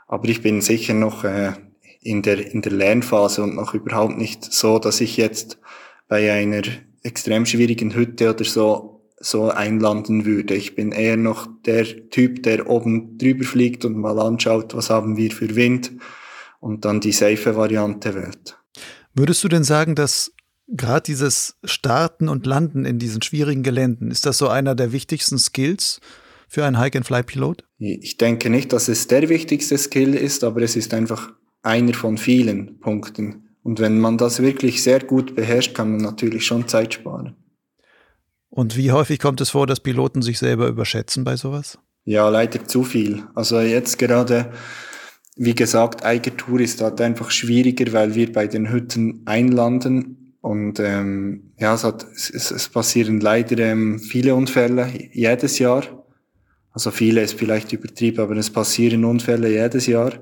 [0.09, 1.53] Aber ich bin sicher noch äh,
[2.01, 5.61] in der, in der Lernphase und noch überhaupt nicht so, dass ich jetzt
[6.09, 6.63] bei einer
[7.03, 10.55] extrem schwierigen Hütte oder so so einlanden würde.
[10.55, 15.17] Ich bin eher noch der Typ, der oben drüber fliegt und mal anschaut, was haben
[15.17, 15.93] wir für Wind
[16.61, 18.59] und dann die safe Variante wählt.
[19.15, 20.33] Würdest du denn sagen, dass
[20.69, 25.39] gerade dieses Starten und Landen in diesen schwierigen Geländen, ist das so einer der wichtigsten
[25.39, 26.01] Skills
[26.49, 27.65] für einen Hike-and-Fly-Pilot?
[27.79, 32.19] Ich denke nicht, dass es der wichtigste Skill ist, aber es ist einfach einer von
[32.19, 33.49] vielen Punkten.
[33.63, 37.35] Und wenn man das wirklich sehr gut beherrscht, kann man natürlich schon Zeit sparen.
[38.57, 41.79] Und wie häufig kommt es vor, dass Piloten sich selber überschätzen bei sowas?
[42.05, 43.25] Ja, leider zu viel.
[43.35, 44.51] Also jetzt gerade,
[45.37, 51.53] wie gesagt, Eigertour ist halt einfach schwieriger, weil wir bei den Hütten einlanden Und ähm,
[51.59, 55.83] ja, es, hat, es, es passieren leider ähm, viele Unfälle jedes Jahr.
[56.71, 60.13] Also viele ist vielleicht übertrieben, aber es passieren Unfälle jedes Jahr.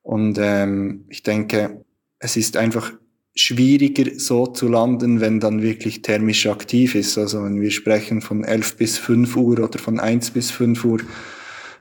[0.00, 1.84] Und ähm, ich denke,
[2.18, 2.92] es ist einfach
[3.38, 7.16] schwieriger so zu landen, wenn dann wirklich thermisch aktiv ist.
[7.18, 11.00] Also wenn wir sprechen von 11 bis 5 Uhr oder von 1 bis 5 Uhr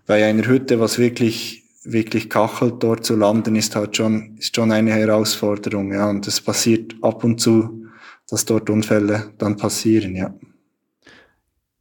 [0.06, 4.72] bei einer Hütte, was wirklich wirklich kachelt, dort zu landen, ist halt schon, ist schon
[4.72, 6.10] eine Herausforderung, ja.
[6.10, 7.88] Und es passiert ab und zu,
[8.30, 10.34] dass dort Unfälle dann passieren, ja.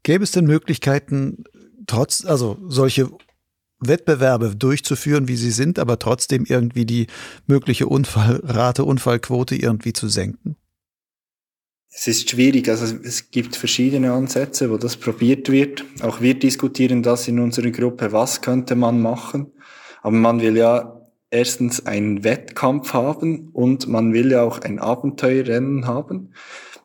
[0.05, 1.43] Gäbe es denn Möglichkeiten,
[1.87, 3.11] trotz, also solche
[3.89, 7.07] Wettbewerbe durchzuführen, wie sie sind, aber trotzdem irgendwie die
[7.47, 10.57] mögliche Unfallrate, Unfallquote irgendwie zu senken?
[11.99, 15.85] Es ist schwierig, also es gibt verschiedene Ansätze, wo das probiert wird.
[16.03, 19.53] Auch wir diskutieren das in unserer Gruppe, was könnte man machen.
[20.03, 25.87] Aber man will ja erstens einen Wettkampf haben und man will ja auch ein Abenteuerrennen
[25.87, 26.35] haben.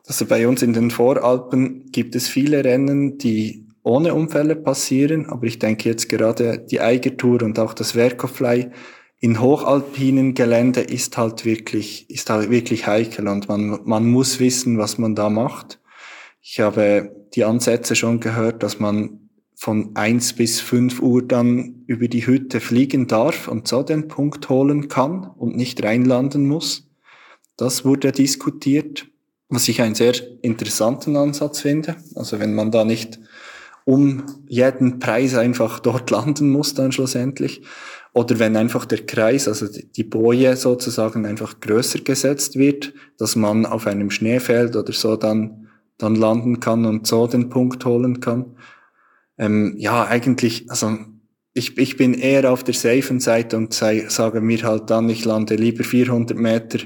[0.06, 5.46] Also bei uns in den Voralpen gibt es viele Rennen, die ohne Unfälle passieren, aber
[5.46, 8.70] ich denke jetzt gerade die Eigertour und auch das Werkofly
[9.18, 14.78] in hochalpinen Gelände ist halt wirklich, ist halt wirklich heikel und man, man muss wissen,
[14.78, 15.80] was man da macht.
[16.40, 22.08] Ich habe die Ansätze schon gehört, dass man von eins bis fünf Uhr dann über
[22.08, 26.90] die Hütte fliegen darf und so den Punkt holen kann und nicht reinlanden muss.
[27.56, 29.06] Das wurde diskutiert,
[29.48, 31.94] was ich einen sehr interessanten Ansatz finde.
[32.16, 33.20] Also wenn man da nicht
[33.84, 37.62] um jeden Preis einfach dort landen muss dann schlussendlich.
[38.14, 43.64] Oder wenn einfach der Kreis, also die Boje sozusagen einfach größer gesetzt wird, dass man
[43.64, 48.56] auf einem Schneefeld oder so dann, dann landen kann und so den Punkt holen kann.
[49.38, 50.98] Ähm, ja, eigentlich, also
[51.54, 55.24] ich, ich bin eher auf der safen Seite und sei, sage mir halt dann, ich
[55.24, 56.78] lande lieber 400 Meter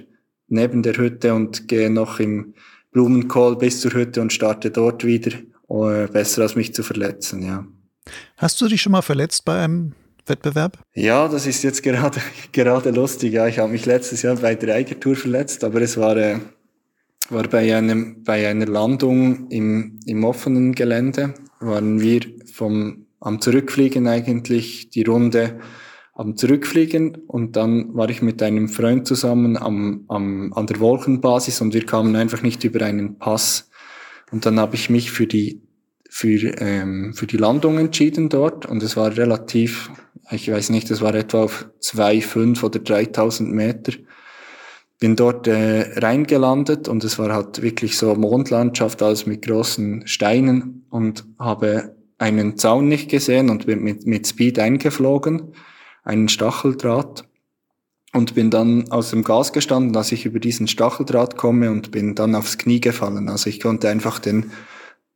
[0.48, 2.54] neben der Hütte und gehe noch im
[2.92, 5.32] Blumenkohl bis zur Hütte und starte dort wieder
[5.68, 7.66] besser als mich zu verletzen, ja.
[8.36, 9.92] Hast du dich schon mal verletzt bei einem
[10.26, 10.78] Wettbewerb?
[10.94, 12.20] Ja, das ist jetzt gerade,
[12.52, 13.32] gerade lustig.
[13.32, 16.38] Ja, ich habe mich letztes Jahr bei der Eigertour verletzt, aber es war, äh,
[17.30, 22.20] war bei, einem, bei einer Landung im, im offenen Gelände, waren wir
[22.52, 25.58] vom, am Zurückfliegen eigentlich die Runde
[26.14, 31.60] am Zurückfliegen und dann war ich mit einem Freund zusammen am, am, an der Wolkenbasis
[31.60, 33.65] und wir kamen einfach nicht über einen Pass
[34.30, 35.62] und dann habe ich mich für die,
[36.08, 39.90] für, ähm, für die Landung entschieden dort und es war relativ,
[40.30, 43.92] ich weiß nicht, es war etwa auf zwei, fünf oder 3000 Meter.
[44.98, 50.86] Bin dort äh, reingelandet und es war halt wirklich so Mondlandschaft, alles mit großen Steinen
[50.88, 55.52] und habe einen Zaun nicht gesehen und bin mit, mit Speed eingeflogen,
[56.02, 57.24] einen Stacheldraht
[58.16, 62.14] und bin dann aus dem Gas gestanden, als ich über diesen Stacheldraht komme und bin
[62.14, 63.28] dann aufs Knie gefallen.
[63.28, 64.52] Also ich konnte einfach den,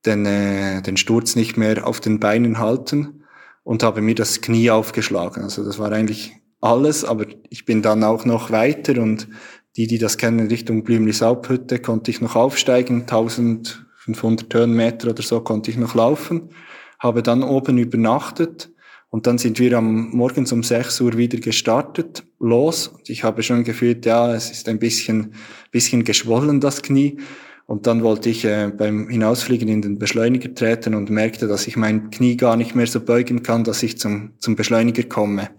[0.04, 3.24] den, äh, den Sturz nicht mehr auf den Beinen halten
[3.64, 5.42] und habe mir das Knie aufgeschlagen.
[5.42, 9.28] Also das war eigentlich alles, aber ich bin dann auch noch weiter und
[9.76, 15.70] die, die das kennen, Richtung Blümli-Saubhütte, konnte ich noch aufsteigen, 1500 Höhenmeter oder so konnte
[15.70, 16.50] ich noch laufen,
[16.98, 18.70] habe dann oben übernachtet
[19.10, 22.86] und dann sind wir am morgens um 6 Uhr wieder gestartet, los.
[22.86, 25.34] Und ich habe schon gefühlt, ja, es ist ein bisschen,
[25.72, 27.18] bisschen geschwollen, das Knie.
[27.66, 31.76] Und dann wollte ich äh, beim Hinausfliegen in den Beschleuniger treten und merkte, dass ich
[31.76, 35.50] mein Knie gar nicht mehr so beugen kann, dass ich zum, zum Beschleuniger komme.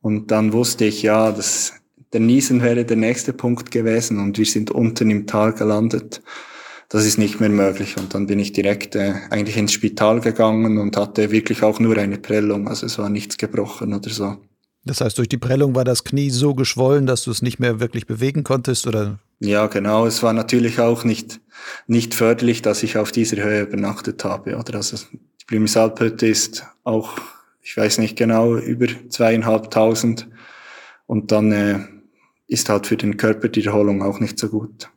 [0.00, 1.72] Und dann wusste ich, ja, dass
[2.12, 6.22] der Niesen wäre der nächste Punkt gewesen und wir sind unten im Tal gelandet
[6.88, 7.96] das ist nicht mehr möglich.
[7.96, 11.96] Und dann bin ich direkt äh, eigentlich ins Spital gegangen und hatte wirklich auch nur
[11.96, 12.68] eine Prellung.
[12.68, 14.36] Also es war nichts gebrochen oder so.
[14.84, 17.80] Das heißt, durch die Prellung war das Knie so geschwollen, dass du es nicht mehr
[17.80, 19.18] wirklich bewegen konntest, oder?
[19.40, 20.06] Ja, genau.
[20.06, 21.40] Es war natürlich auch nicht,
[21.86, 24.76] nicht förderlich, dass ich auf dieser Höhe übernachtet habe, oder?
[24.76, 24.98] Also,
[25.40, 27.16] die Blümisalphütte ist auch,
[27.62, 30.28] ich weiß nicht genau, über zweieinhalbtausend.
[31.06, 31.80] Und dann äh,
[32.46, 34.90] ist halt für den Körper die Erholung auch nicht so gut.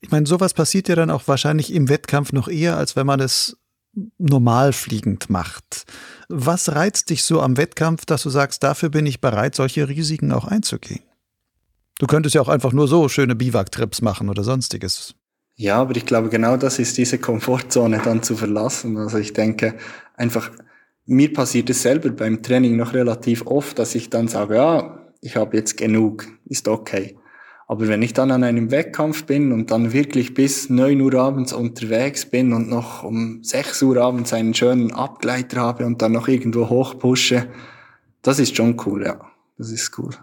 [0.00, 3.20] Ich meine, sowas passiert ja dann auch wahrscheinlich im Wettkampf noch eher, als wenn man
[3.20, 3.56] es
[4.18, 5.84] normal fliegend macht.
[6.28, 10.32] Was reizt dich so am Wettkampf, dass du sagst, dafür bin ich bereit, solche Risiken
[10.32, 11.02] auch einzugehen?
[11.98, 15.14] Du könntest ja auch einfach nur so schöne Biwak-Trips machen oder sonstiges.
[15.56, 18.96] Ja, aber ich glaube, genau das ist diese Komfortzone dann zu verlassen.
[18.96, 19.74] Also ich denke
[20.14, 20.52] einfach,
[21.06, 25.34] mir passiert es selber beim Training noch relativ oft, dass ich dann sage, ja, ich
[25.34, 27.17] habe jetzt genug, ist okay.
[27.70, 31.52] Aber wenn ich dann an einem Wettkampf bin und dann wirklich bis neun Uhr abends
[31.52, 36.28] unterwegs bin und noch um sechs Uhr abends einen schönen Abgleiter habe und dann noch
[36.28, 37.46] irgendwo hochpushe,
[38.22, 39.20] das ist schon cool, ja.
[39.58, 40.14] Das ist cool.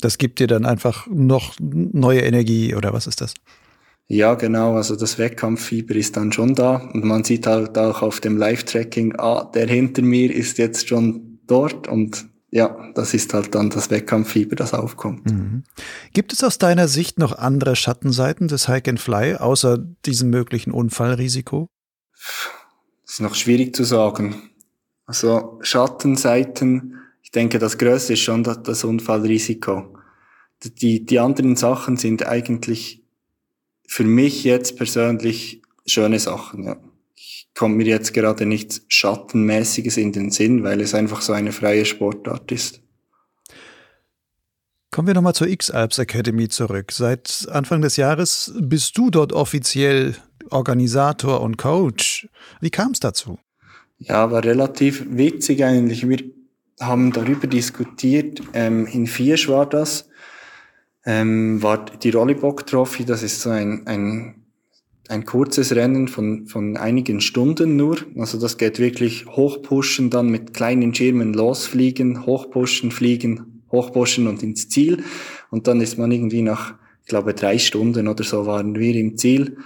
[0.00, 3.34] Das gibt dir dann einfach noch neue Energie oder was ist das?
[4.06, 4.74] Ja, genau.
[4.74, 6.76] Also das Wettkampffieber ist dann schon da.
[6.76, 11.38] Und man sieht halt auch auf dem Live-Tracking, ah, der hinter mir ist jetzt schon
[11.46, 11.88] dort.
[11.88, 15.26] Und ja, das ist halt dann das Wettkampffieber, das aufkommt.
[15.26, 15.64] Mhm.
[16.12, 20.70] Gibt es aus deiner Sicht noch andere Schattenseiten des Hike and Fly, außer diesem möglichen
[20.70, 21.68] Unfallrisiko?
[23.02, 24.50] Das ist noch schwierig zu sagen.
[25.04, 29.98] Also Schattenseiten, ich denke, das Größte ist schon das, das Unfallrisiko.
[30.62, 33.04] Die, die anderen Sachen sind eigentlich
[33.88, 36.76] für mich jetzt persönlich schöne Sachen, ja.
[37.54, 41.52] Ich komme mir jetzt gerade nichts Schattenmäßiges in den Sinn, weil es einfach so eine
[41.52, 42.80] freie Sportart ist.
[44.90, 46.90] Kommen wir nochmal zur X-Alps Academy zurück.
[46.90, 50.16] Seit Anfang des Jahres bist du dort offiziell
[50.50, 52.28] Organisator und Coach.
[52.60, 53.38] Wie kam es dazu?
[53.98, 56.08] Ja, war relativ witzig eigentlich.
[56.08, 56.18] Wir
[56.80, 58.42] haben darüber diskutiert.
[58.52, 60.08] Ähm, in Viersch war das
[61.06, 64.43] ähm, war die Rollibock Trophy, das ist so ein, ein,
[65.08, 67.98] ein kurzes Rennen von, von einigen Stunden nur.
[68.16, 74.68] Also das geht wirklich hochpushen, dann mit kleinen Schirmen losfliegen, hochpushen, fliegen, hochpushen und ins
[74.68, 75.04] Ziel.
[75.50, 79.18] Und dann ist man irgendwie nach, ich glaube, drei Stunden oder so waren wir im
[79.18, 79.56] Ziel.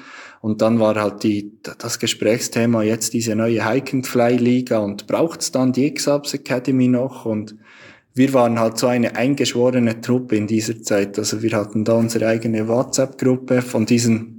[0.41, 5.07] Und dann war halt die, das Gesprächsthema jetzt diese neue Hike and Fly Liga und
[5.07, 7.57] braucht's dann die X-Ups Academy noch und
[8.15, 11.19] wir waren halt so eine eingeschworene Truppe in dieser Zeit.
[11.19, 14.38] Also wir hatten da unsere eigene WhatsApp-Gruppe von diesen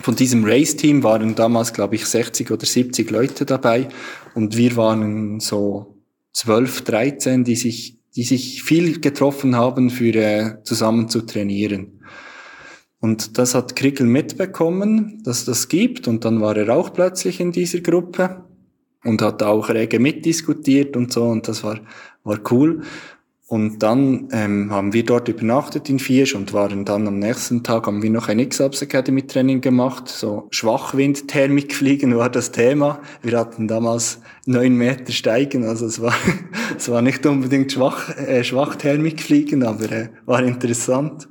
[0.00, 3.88] von diesem Race-Team waren damals, glaube ich, 60 oder 70 Leute dabei
[4.34, 5.96] und wir waren so
[6.34, 12.02] 12, 13, die sich, die sich viel getroffen haben, für äh, zusammen zu trainieren.
[13.00, 17.52] Und das hat Krickel mitbekommen, dass das gibt und dann war er auch plötzlich in
[17.52, 18.44] dieser Gruppe
[19.04, 21.80] und hat auch rege mitdiskutiert und so und das war,
[22.24, 22.82] war cool.
[23.48, 27.86] Und dann ähm, haben wir dort übernachtet in Fiesch und waren dann am nächsten Tag,
[27.86, 30.08] haben wir noch ein X-Ups Academy Training gemacht.
[30.08, 33.00] So Schwachwind-Thermikfliegen war das Thema.
[33.22, 36.14] Wir hatten damals neun Meter Steigen, also es war,
[36.76, 41.28] es war nicht unbedingt Schwach, äh, Schwachthermikfliegen, aber äh, war interessant.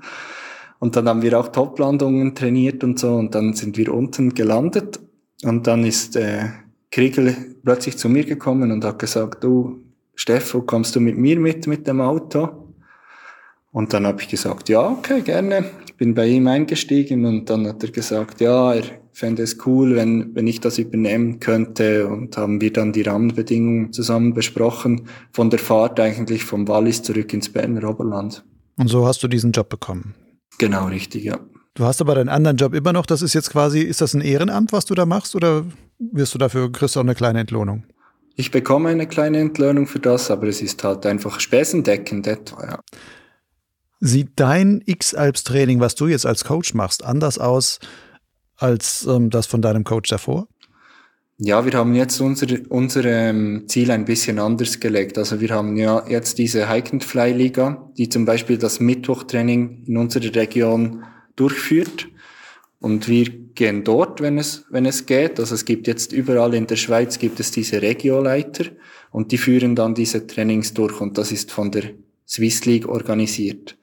[0.79, 5.01] Und dann haben wir auch Toplandungen trainiert und so und dann sind wir unten gelandet
[5.43, 6.45] und dann ist äh,
[6.91, 9.84] Kriegel plötzlich zu mir gekommen und hat gesagt, du,
[10.15, 12.73] Steffo, kommst du mit mir mit mit dem Auto?
[13.71, 15.65] Und dann habe ich gesagt, ja, okay, gerne.
[15.85, 19.95] Ich bin bei ihm eingestiegen und dann hat er gesagt, ja, er fände es cool,
[19.95, 22.07] wenn, wenn ich das übernehmen könnte.
[22.07, 27.33] Und haben wir dann die Rahmenbedingungen zusammen besprochen, von der Fahrt eigentlich vom Wallis zurück
[27.33, 28.45] ins Berner Oberland.
[28.77, 30.15] Und so hast du diesen Job bekommen?
[30.57, 31.39] Genau, richtig, ja.
[31.73, 33.05] Du hast aber deinen anderen Job immer noch.
[33.05, 35.65] Das ist jetzt quasi, ist das ein Ehrenamt, was du da machst, oder
[35.99, 37.83] wirst du dafür, kriegst du auch eine kleine Entlohnung?
[38.35, 42.79] Ich bekomme eine kleine Entlöhnung für das, aber es ist halt einfach spesendeckend etwa, ja.
[44.01, 47.79] Sieht dein X-Alps-Training, was du jetzt als Coach machst, anders aus
[48.57, 50.47] als ähm, das von deinem Coach davor?
[51.37, 55.17] Ja, wir haben jetzt unser, unser ähm, Ziel ein bisschen anders gelegt.
[55.17, 59.83] Also wir haben ja jetzt diese Hike and Fly Liga, die zum Beispiel das Mittwochtraining
[59.85, 61.03] in unserer Region
[61.35, 62.07] durchführt.
[62.85, 65.39] Und wir gehen dort, wenn es, wenn es geht.
[65.39, 68.65] Also es gibt jetzt überall in der Schweiz gibt es diese Regioleiter
[69.09, 71.93] und die führen dann diese Trainings durch und das ist von der
[72.27, 73.75] Swiss League organisiert.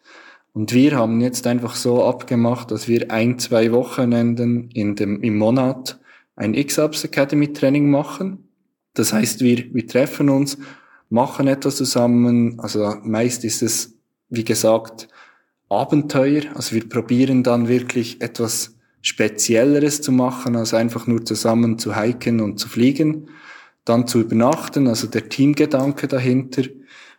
[0.53, 5.37] Und wir haben jetzt einfach so abgemacht, dass wir ein, zwei Wochenenden in dem, im
[5.37, 5.99] Monat
[6.37, 8.47] ein X-Ups Academy Training machen.
[8.95, 10.59] Das heißt, wir, wir treffen uns,
[11.09, 12.61] machen etwas zusammen.
[12.61, 13.97] Also meist ist es,
[14.29, 15.09] wie gesagt,
[15.69, 16.43] Abenteuer.
[16.55, 22.41] Also wir probieren dann wirklich etwas Spezielleres zu machen, als einfach nur zusammen zu hiken
[22.41, 23.29] und zu fliegen,
[23.85, 26.63] dann zu übernachten, also der Teamgedanke dahinter.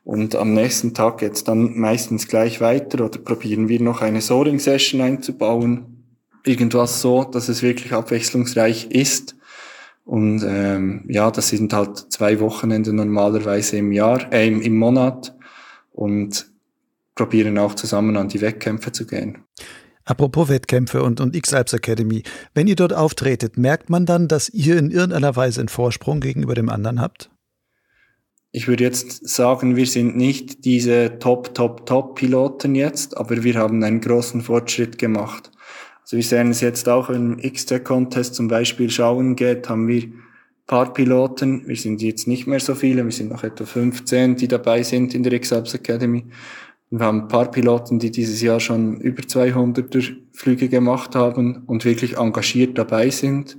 [0.06, 5.02] Und am nächsten Tag geht's dann meistens gleich weiter oder probieren wir noch eine Soaring-Session
[5.02, 6.04] einzubauen.
[6.46, 9.36] Irgendwas so, dass es wirklich abwechslungsreich ist.
[10.06, 15.34] Und ähm, ja, das sind halt zwei Wochenende normalerweise im Jahr, äh, im Monat
[15.94, 16.48] und
[17.16, 19.40] probieren auch zusammen an die Wettkämpfe zu gehen.
[20.06, 22.24] Apropos Wettkämpfe und, und X-Alps Academy.
[22.54, 26.56] Wenn ihr dort auftretet, merkt man dann, dass ihr in irgendeiner Weise einen Vorsprung gegenüber
[26.56, 27.30] dem anderen habt?
[28.52, 33.84] Ich würde jetzt sagen, wir sind nicht diese Top, Top, Top-Piloten jetzt, aber wir haben
[33.84, 35.50] einen großen Fortschritt gemacht.
[36.02, 40.12] Also wir sehen es jetzt auch, im XT-Contest zum Beispiel schauen geht, haben wir
[40.68, 41.68] paar Piloten.
[41.68, 45.14] Wir sind jetzt nicht mehr so viele, wir sind noch etwa 15, die dabei sind
[45.14, 46.26] in der X-Alps Academy.
[46.96, 51.86] Wir haben ein paar Piloten, die dieses Jahr schon über 200er Flüge gemacht haben und
[51.86, 53.58] wirklich engagiert dabei sind.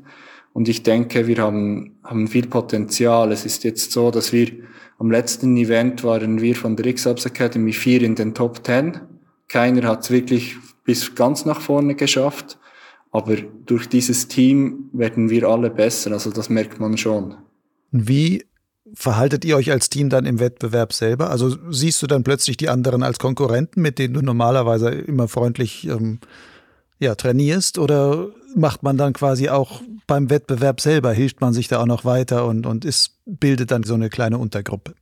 [0.53, 3.32] Und ich denke, wir haben, haben viel Potenzial.
[3.32, 4.53] Es ist jetzt so, dass wir
[5.01, 9.01] am letzten Event waren wir von der X-Ups Academy vier in den Top 10.
[9.49, 10.55] Keiner hat es wirklich
[10.85, 12.57] bis ganz nach vorne geschafft.
[13.11, 13.35] Aber
[13.66, 17.35] durch dieses Team werden wir alle besser, also das merkt man schon.
[17.91, 18.45] Wie
[18.95, 21.30] verhaltet ihr euch als Team dann im Wettbewerb selber?
[21.30, 25.86] Also siehst du dann plötzlich die anderen als Konkurrenten, mit denen du normalerweise immer freundlich
[25.86, 26.20] ähm,
[26.99, 27.78] ja, trainierst?
[27.78, 32.05] Oder macht man dann quasi auch beim Wettbewerb selber, hilft man sich da auch noch
[32.05, 34.95] weiter und, und ist, bildet dann so eine kleine Untergruppe?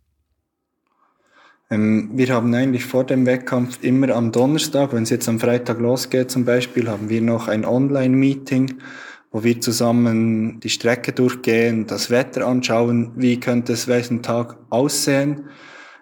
[1.70, 5.80] Ähm, wir haben eigentlich vor dem Wettkampf immer am Donnerstag, wenn es jetzt am Freitag
[5.80, 8.74] losgeht zum Beispiel, haben wir noch ein Online-Meeting,
[9.32, 15.46] wo wir zusammen die Strecke durchgehen, das Wetter anschauen, wie könnte es welchen Tag aussehen,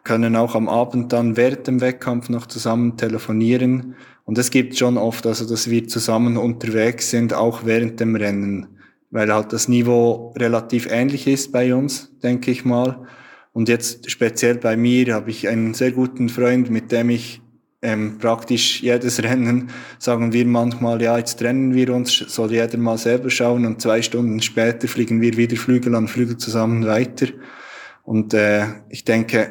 [0.02, 3.94] können auch am Abend dann während dem Wettkampf noch zusammen telefonieren.
[4.24, 8.66] Und es gibt schon oft, also dass wir zusammen unterwegs sind, auch während dem Rennen,
[9.10, 13.06] weil halt das Niveau relativ ähnlich ist bei uns, denke ich mal.
[13.52, 17.42] Und jetzt speziell bei mir habe ich einen sehr guten Freund, mit dem ich
[17.82, 22.98] ähm, praktisch jedes Rennen sagen wir manchmal, ja, jetzt trennen wir uns, soll jeder mal
[22.98, 27.28] selber schauen und zwei Stunden später fliegen wir wieder Flügel an Flügel zusammen weiter.
[28.02, 29.50] Und äh, ich denke,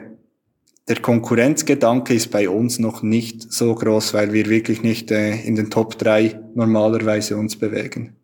[0.88, 5.55] der Konkurrenzgedanke ist bei uns noch nicht so groß, weil wir wirklich nicht äh, in
[5.55, 8.15] den Top drei normalerweise uns bewegen.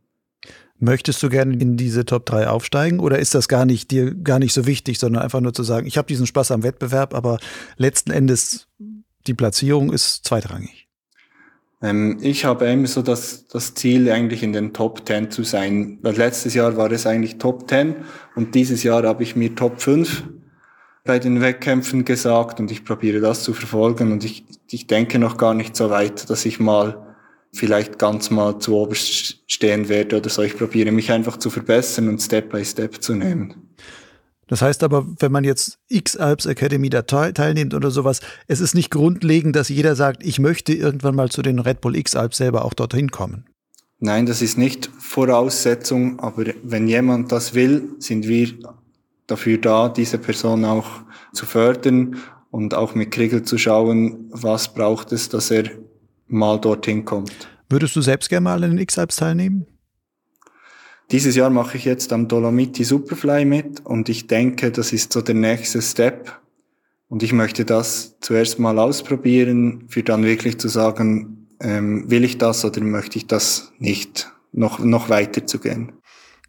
[0.77, 4.39] Möchtest du gerne in diese Top 3 aufsteigen oder ist das gar nicht dir gar
[4.39, 7.39] nicht so wichtig, sondern einfach nur zu sagen, ich habe diesen Spaß am Wettbewerb, aber
[7.77, 8.67] letzten Endes
[9.27, 10.87] die Platzierung ist zweitrangig?
[11.81, 15.99] Ähm, ich habe immer so das, das Ziel, eigentlich in den Top 10 zu sein.
[16.01, 17.95] Weil letztes Jahr war es eigentlich Top 10
[18.35, 20.23] und dieses Jahr habe ich mir Top 5
[21.03, 25.37] bei den Wettkämpfen gesagt und ich probiere das zu verfolgen und ich, ich denke noch
[25.37, 27.15] gar nicht so weit, dass ich mal
[27.53, 30.41] vielleicht ganz mal zu oberst stehen werde oder so.
[30.41, 33.69] Ich probiere mich einfach zu verbessern und Step by Step zu nehmen.
[34.47, 38.91] Das heißt aber, wenn man jetzt X-Alps Academy da teilnimmt oder sowas, es ist nicht
[38.91, 42.73] grundlegend, dass jeder sagt, ich möchte irgendwann mal zu den Red Bull X-Alps selber auch
[42.73, 43.45] dorthin kommen.
[43.99, 48.49] Nein, das ist nicht Voraussetzung, aber wenn jemand das will, sind wir
[49.25, 50.85] dafür da, diese Person auch
[51.33, 52.17] zu fördern
[52.51, 55.63] und auch mit Kriegel zu schauen, was braucht es, dass er
[56.27, 57.49] mal dorthin kommt.
[57.69, 59.65] Würdest du selbst gerne mal an den X-Alps teilnehmen?
[61.11, 65.21] Dieses Jahr mache ich jetzt am Dolomiti Superfly mit und ich denke, das ist so
[65.21, 66.41] der nächste Step.
[67.07, 72.39] Und ich möchte das zuerst mal ausprobieren, für dann wirklich zu sagen, ähm, will ich
[72.39, 75.91] das oder möchte ich das nicht, noch, noch weiter zu gehen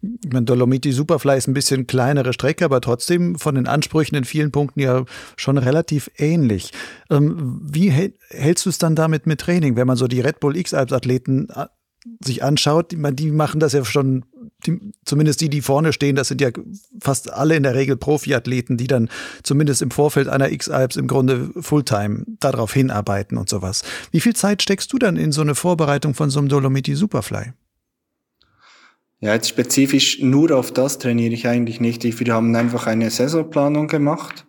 [0.03, 4.25] ich meine, Dolomiti Superfly ist ein bisschen kleinere Strecke, aber trotzdem von den Ansprüchen in
[4.25, 5.05] vielen Punkten ja
[5.37, 6.73] schon relativ ähnlich.
[7.11, 10.57] Ähm, wie hältst du es dann damit mit Training, wenn man so die Red Bull
[10.57, 11.67] X-Alps-Athleten äh,
[12.23, 12.93] sich anschaut?
[12.97, 14.25] Meine, die machen das ja schon,
[14.67, 16.51] die, zumindest die, die vorne stehen, das sind ja
[17.01, 19.09] fast alle in der Regel Profiathleten, die dann
[19.43, 23.83] zumindest im Vorfeld einer X-Alps im Grunde Fulltime darauf hinarbeiten und sowas.
[24.13, 27.53] Wie viel Zeit steckst du dann in so eine Vorbereitung von so einem Dolomiti Superfly?
[29.21, 32.05] Ja, jetzt spezifisch nur auf das trainiere ich eigentlich nicht.
[32.05, 34.47] Wir haben einfach eine Saisonplanung gemacht.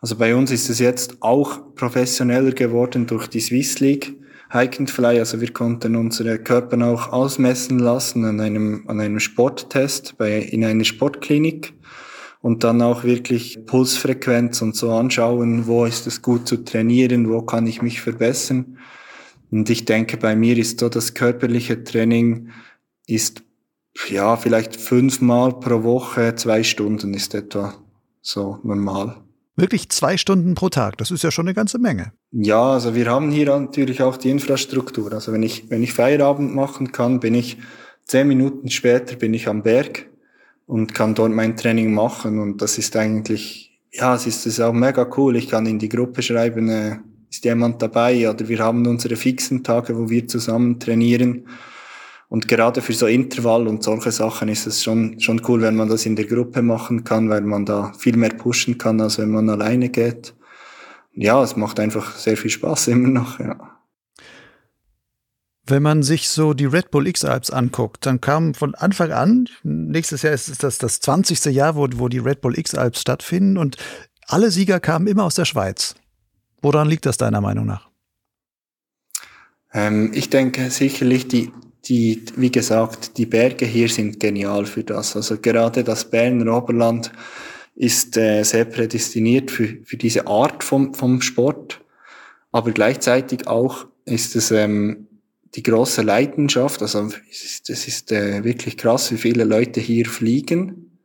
[0.00, 4.14] Also bei uns ist es jetzt auch professioneller geworden durch die Swiss League
[4.56, 4.86] Hike.
[5.04, 10.64] Also wir konnten unsere Körper auch ausmessen lassen an einem, an einem Sporttest bei, in
[10.64, 11.74] einer Sportklinik
[12.40, 17.42] und dann auch wirklich Pulsfrequenz und so anschauen, wo ist es gut zu trainieren, wo
[17.42, 18.78] kann ich mich verbessern.
[19.50, 22.50] Und ich denke, bei mir ist so das körperliche Training
[23.06, 23.42] ist
[24.08, 27.74] ja, vielleicht fünfmal pro Woche, zwei Stunden ist etwa
[28.20, 29.25] so normal.
[29.56, 32.12] Wirklich zwei Stunden pro Tag, das ist ja schon eine ganze Menge.
[32.30, 35.12] Ja, also wir haben hier natürlich auch die Infrastruktur.
[35.12, 37.56] Also wenn ich, wenn ich Feierabend machen kann, bin ich
[38.04, 40.08] zehn Minuten später bin ich am Berg
[40.66, 42.38] und kann dort mein Training machen.
[42.38, 45.36] Und das ist eigentlich, ja, es ist, es ist auch mega cool.
[45.36, 46.98] Ich kann in die Gruppe schreiben, äh,
[47.30, 48.28] ist jemand dabei?
[48.28, 51.46] Oder wir haben unsere fixen Tage, wo wir zusammen trainieren.
[52.28, 55.88] Und gerade für so Intervall und solche Sachen ist es schon, schon cool, wenn man
[55.88, 59.30] das in der Gruppe machen kann, weil man da viel mehr pushen kann, als wenn
[59.30, 60.34] man alleine geht.
[61.14, 63.72] Ja, es macht einfach sehr viel Spaß immer noch, ja.
[65.68, 70.22] Wenn man sich so die Red Bull X-Alps anguckt, dann kam von Anfang an, nächstes
[70.22, 71.44] Jahr ist das das 20.
[71.46, 73.76] Jahr, wo, wo die Red Bull X-Alps stattfinden und
[74.28, 75.96] alle Sieger kamen immer aus der Schweiz.
[76.62, 77.88] Woran liegt das deiner Meinung nach?
[79.72, 81.50] Ähm, ich denke sicherlich die
[81.88, 85.14] die, wie gesagt, die Berge hier sind genial für das.
[85.16, 87.12] Also gerade das Berner Oberland
[87.74, 91.80] ist äh, sehr prädestiniert für, für diese Art vom, vom Sport.
[92.50, 95.06] Aber gleichzeitig auch ist es ähm,
[95.54, 96.82] die große Leidenschaft.
[96.82, 100.98] Also es ist, es ist äh, wirklich krass, wie viele Leute hier fliegen.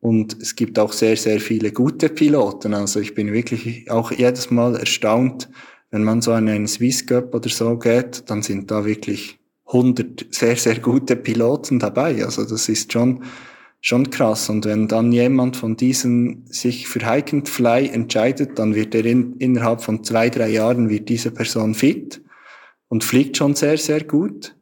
[0.00, 2.74] Und es gibt auch sehr, sehr viele gute Piloten.
[2.74, 5.48] Also ich bin wirklich auch jedes Mal erstaunt,
[5.90, 9.38] wenn man so an einen Swiss Cup oder so geht, dann sind da wirklich
[9.68, 12.24] 100 sehr, sehr gute Piloten dabei.
[12.24, 13.22] Also das ist schon,
[13.80, 14.48] schon krass.
[14.48, 19.04] Und wenn dann jemand von diesen sich für Hike and Fly entscheidet, dann wird er
[19.04, 22.22] in, innerhalb von zwei, drei Jahren wird diese Person fit
[22.88, 24.56] und fliegt schon sehr, sehr gut.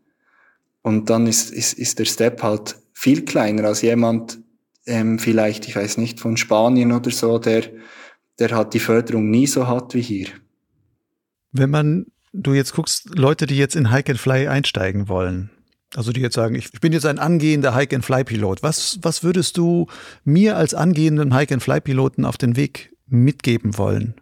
[0.82, 4.38] Und dann ist, ist, ist der Step halt viel kleiner als jemand,
[4.86, 7.64] ähm, vielleicht, ich weiß nicht, von Spanien oder so, der,
[8.38, 10.28] der hat die Förderung nie so hat wie hier.
[11.52, 12.06] Wenn man,
[12.42, 15.50] du jetzt guckst, Leute, die jetzt in Hike and Fly einsteigen wollen,
[15.94, 18.62] also die jetzt sagen, ich bin jetzt ein angehender Hike-and-Fly-Pilot.
[18.62, 19.86] Was, was würdest du
[20.24, 24.14] mir als angehenden Hike-and-Fly-Piloten auf den Weg mitgeben wollen?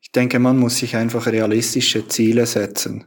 [0.00, 3.04] Ich denke, man muss sich einfach realistische Ziele setzen.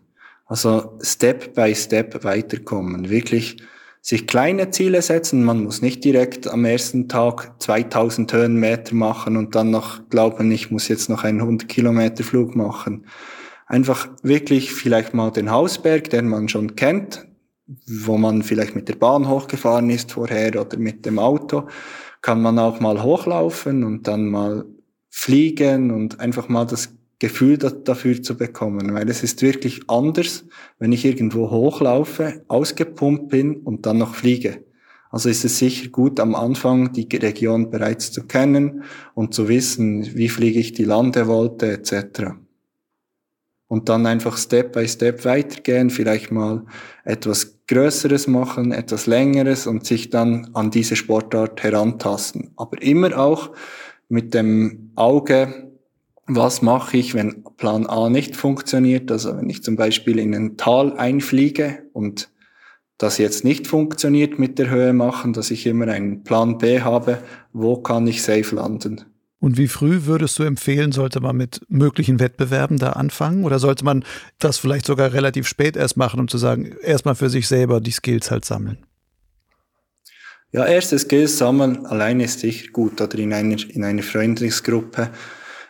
[0.47, 3.09] Also Step by Step weiterkommen.
[3.09, 3.57] Wirklich
[4.05, 5.43] sich kleine Ziele setzen.
[5.43, 10.69] Man muss nicht direkt am ersten Tag 2000 Höhenmeter machen und dann noch glauben, ich
[10.69, 13.05] muss jetzt noch einen 100 Kilometer Flug machen
[13.65, 17.27] einfach wirklich vielleicht mal den Hausberg, den man schon kennt,
[17.87, 21.67] wo man vielleicht mit der Bahn hochgefahren ist vorher oder mit dem Auto,
[22.21, 24.65] kann man auch mal hochlaufen und dann mal
[25.09, 30.45] fliegen und einfach mal das Gefühl dafür zu bekommen, weil es ist wirklich anders,
[30.79, 34.63] wenn ich irgendwo hochlaufe, ausgepumpt bin und dann noch fliege.
[35.11, 40.15] Also ist es sicher gut, am Anfang die Region bereits zu kennen und zu wissen,
[40.15, 42.35] wie fliege ich die Landewolte etc
[43.67, 46.65] und dann einfach Step by Step weitergehen, vielleicht mal
[47.03, 52.51] etwas Größeres machen, etwas Längeres und sich dann an diese Sportart herantasten.
[52.57, 53.51] Aber immer auch
[54.07, 55.71] mit dem Auge,
[56.27, 60.57] was mache ich, wenn Plan A nicht funktioniert, also wenn ich zum Beispiel in ein
[60.57, 62.29] Tal einfliege und
[62.97, 67.19] das jetzt nicht funktioniert mit der Höhe machen, dass ich immer einen Plan B habe,
[67.53, 69.05] wo kann ich safe landen.
[69.39, 73.43] Und wie früh würdest du empfehlen, sollte man mit möglichen Wettbewerben da anfangen?
[73.43, 74.03] Oder sollte man
[74.39, 77.91] das vielleicht sogar relativ spät erst machen, um zu sagen, erstmal für sich selber die
[77.91, 78.79] Skills halt sammeln?
[80.51, 85.11] Ja, erste Skills sammeln alleine ist sicher gut oder in einer, in einer Freundesgruppe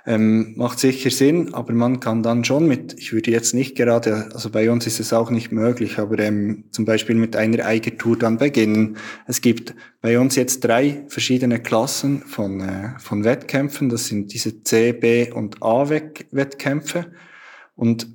[0.08, 4.30] ähm, macht sicher Sinn, aber man kann dann schon mit, ich würde jetzt nicht gerade,
[4.34, 8.18] also bei uns ist es auch nicht möglich, aber ähm, zum Beispiel mit einer Eigertour
[8.18, 8.98] dann beginnen.
[9.26, 13.90] Es gibt bei uns jetzt drei verschiedene Klassen von, äh, von Wettkämpfen.
[13.90, 17.08] Das sind diese C, B und A-Wettkämpfe.
[17.76, 18.08] Und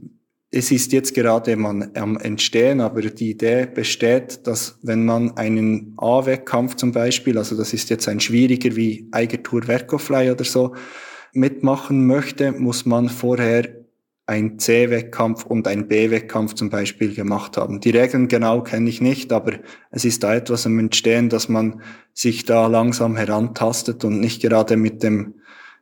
[0.53, 5.95] es ist jetzt gerade man, am Entstehen, aber die Idee besteht, dass wenn man einen
[5.97, 10.75] A-Wettkampf zum Beispiel, also das ist jetzt ein schwieriger wie Eigertour Verkofly oder so,
[11.33, 13.69] mitmachen möchte, muss man vorher
[14.31, 17.81] ein C-Wettkampf und ein B-Wettkampf zum Beispiel gemacht haben.
[17.81, 19.55] Die Regeln genau kenne ich nicht, aber
[19.91, 21.83] es ist da etwas am Entstehen, dass man
[22.15, 25.35] sich da langsam herantastet und nicht gerade mit dem,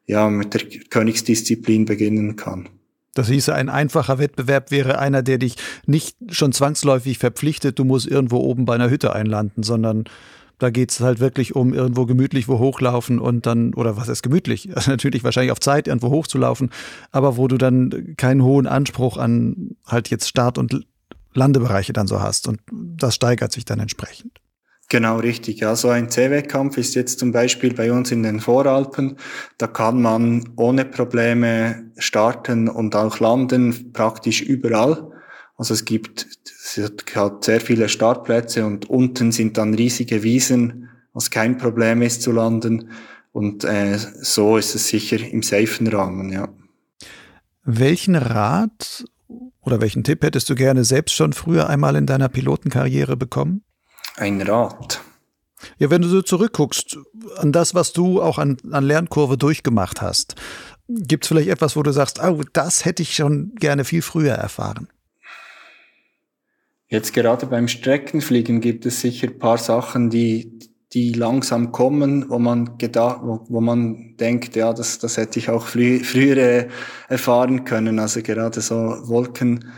[0.06, 2.70] ja, mit der Königsdisziplin beginnen kann.
[3.12, 8.06] Das hieße, ein einfacher Wettbewerb wäre einer, der dich nicht schon zwangsläufig verpflichtet, du musst
[8.06, 10.04] irgendwo oben bei einer Hütte einlanden, sondern
[10.58, 14.22] da geht es halt wirklich um irgendwo gemütlich wo hochlaufen und dann, oder was ist
[14.22, 14.68] gemütlich?
[14.78, 16.70] Also natürlich wahrscheinlich auf Zeit irgendwo hochzulaufen,
[17.10, 20.86] aber wo du dann keinen hohen Anspruch an halt jetzt Start- und
[21.34, 22.46] Landebereiche dann so hast.
[22.46, 24.40] Und das steigert sich dann entsprechend.
[24.90, 25.60] Genau, richtig.
[25.60, 29.16] Ja, so ein C-Wettkampf ist jetzt zum Beispiel bei uns in den Voralpen.
[29.58, 35.10] Da kann man ohne Probleme starten und auch landen, praktisch überall.
[35.58, 36.80] Also es gibt, es
[37.14, 42.30] hat sehr viele Startplätze und unten sind dann riesige Wiesen, was kein Problem ist zu
[42.30, 42.90] landen.
[43.32, 46.48] Und äh, so ist es sicher im safen Rahmen, ja.
[47.64, 49.04] Welchen Rat
[49.60, 53.62] oder welchen Tipp hättest du gerne selbst schon früher einmal in deiner Pilotenkarriere bekommen?
[54.16, 55.00] Ein Rat.
[55.78, 56.98] Ja, wenn du so zurückguckst
[57.36, 60.36] an das, was du auch an, an Lernkurve durchgemacht hast,
[60.86, 64.34] gibt es vielleicht etwas, wo du sagst, oh, das hätte ich schon gerne viel früher
[64.34, 64.88] erfahren?
[66.90, 70.58] Jetzt gerade beim Streckenfliegen gibt es sicher paar Sachen, die,
[70.94, 75.50] die langsam kommen, wo man gedacht, wo, wo man denkt, ja, das, das hätte ich
[75.50, 76.68] auch früh, früher
[77.08, 77.98] erfahren können.
[77.98, 79.70] Also gerade so Wolken,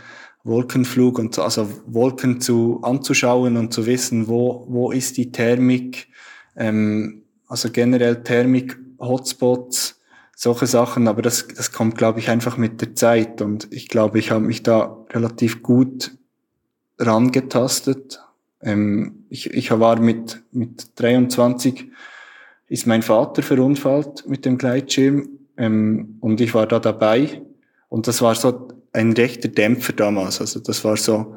[0.45, 6.07] Wolkenflug und so, also Wolken zu anzuschauen und zu wissen, wo, wo ist die Thermik,
[6.55, 9.99] ähm, also generell Thermik, Hotspots,
[10.33, 14.17] solche Sachen, aber das, das kommt, glaube ich, einfach mit der Zeit und ich glaube,
[14.17, 16.11] ich habe mich da relativ gut
[17.01, 18.19] rangetastet.
[18.61, 21.91] Ähm, ich, ich war mit, mit 23,
[22.67, 25.27] ist mein Vater verunfallt mit dem Gleitschirm
[25.57, 27.41] ähm, und ich war da dabei
[27.89, 30.39] und das war so ein rechter Dämpfer damals.
[30.39, 31.35] Also das war so,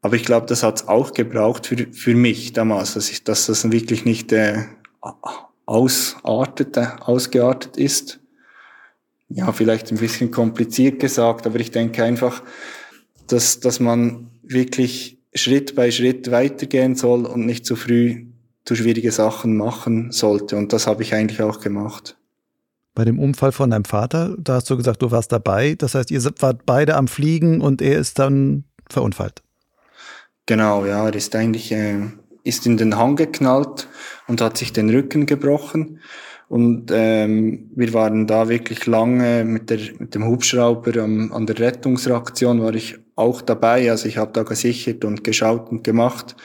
[0.00, 3.46] aber ich glaube, das hat es auch gebraucht für, für mich damals, dass, ich, dass
[3.46, 4.64] das wirklich nicht äh,
[5.66, 8.20] ausartet, ausgeartet ist.
[9.28, 12.42] Ja, vielleicht ein bisschen kompliziert gesagt, aber ich denke einfach,
[13.32, 18.26] dass, dass man wirklich Schritt bei Schritt weitergehen soll und nicht zu früh
[18.64, 20.56] zu schwierige Sachen machen sollte.
[20.56, 22.18] Und das habe ich eigentlich auch gemacht.
[22.94, 25.74] Bei dem Unfall von deinem Vater, da hast du gesagt, du warst dabei.
[25.74, 29.42] Das heißt, ihr wart beide am Fliegen und er ist dann verunfallt.
[30.44, 32.08] Genau, ja, er ist eigentlich äh,
[32.44, 33.88] ist in den Hang geknallt
[34.26, 36.00] und hat sich den Rücken gebrochen.
[36.48, 41.58] Und ähm, wir waren da wirklich lange mit, der, mit dem Hubschrauber am, an der
[41.58, 43.90] Rettungsreaktion, war ich auch dabei.
[43.90, 46.36] Also ich habe da gesichert und geschaut und gemacht.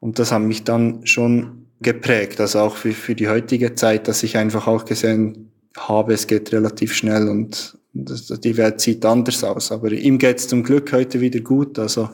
[0.00, 4.22] Und das hat mich dann schon geprägt, also auch für, für die heutige Zeit, dass
[4.22, 9.72] ich einfach auch gesehen habe, es geht relativ schnell und die Welt sieht anders aus.
[9.72, 11.78] Aber ihm geht es zum Glück heute wieder gut.
[11.78, 12.08] Also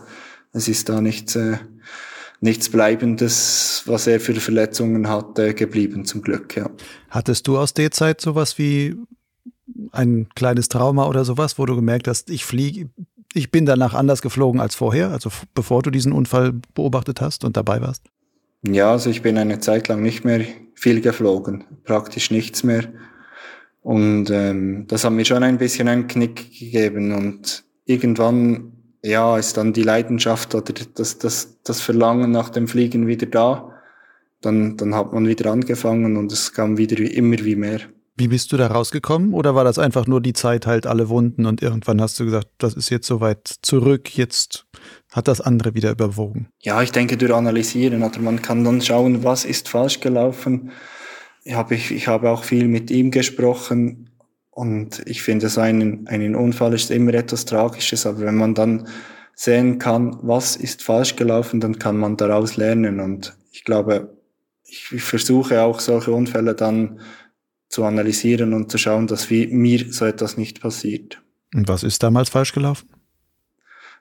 [0.53, 1.59] es ist da nichts, äh,
[2.41, 6.71] nichts Bleibendes, was er für Verletzungen hatte, geblieben, zum Glück, ja.
[7.11, 8.97] Hattest du aus der Zeit sowas wie
[9.93, 12.89] ein kleines Trauma oder sowas, wo du gemerkt hast, ich fliege,
[13.35, 17.57] ich bin danach anders geflogen als vorher, also bevor du diesen Unfall beobachtet hast und
[17.57, 18.03] dabei warst?
[18.67, 20.45] Ja, also ich bin eine Zeit lang nicht mehr
[20.75, 22.85] viel geflogen, praktisch nichts mehr.
[23.83, 27.13] Und ähm, das hat mir schon ein bisschen einen Knick gegeben.
[27.13, 33.07] Und irgendwann ja, ist dann die Leidenschaft oder das, das, das Verlangen nach dem Fliegen
[33.07, 33.73] wieder da.
[34.41, 37.81] Dann, dann hat man wieder angefangen und es kam wieder wie, immer wie mehr.
[38.19, 39.33] Wie bist du da rausgekommen?
[39.33, 42.49] Oder war das einfach nur die Zeit halt alle Wunden und irgendwann hast du gesagt,
[42.59, 44.67] das ist jetzt soweit zurück, jetzt
[45.13, 46.49] hat das andere wieder überwogen?
[46.61, 50.73] Ja, ich denke durch Analysieren oder man kann dann schauen, was ist falsch gelaufen.
[51.45, 54.09] Ich habe, ich, ich habe auch viel mit ihm gesprochen,
[54.59, 58.89] und ich finde, so ein, ein Unfall ist immer etwas Tragisches, aber wenn man dann
[59.37, 62.99] sehen kann, was ist falsch gelaufen, dann kann man daraus lernen.
[62.99, 64.19] Und ich glaube,
[64.65, 66.99] ich, ich versuche auch solche Unfälle dann
[67.69, 71.23] zu analysieren und zu schauen, dass wie mir so etwas nicht passiert.
[71.55, 72.89] Und was ist damals falsch gelaufen?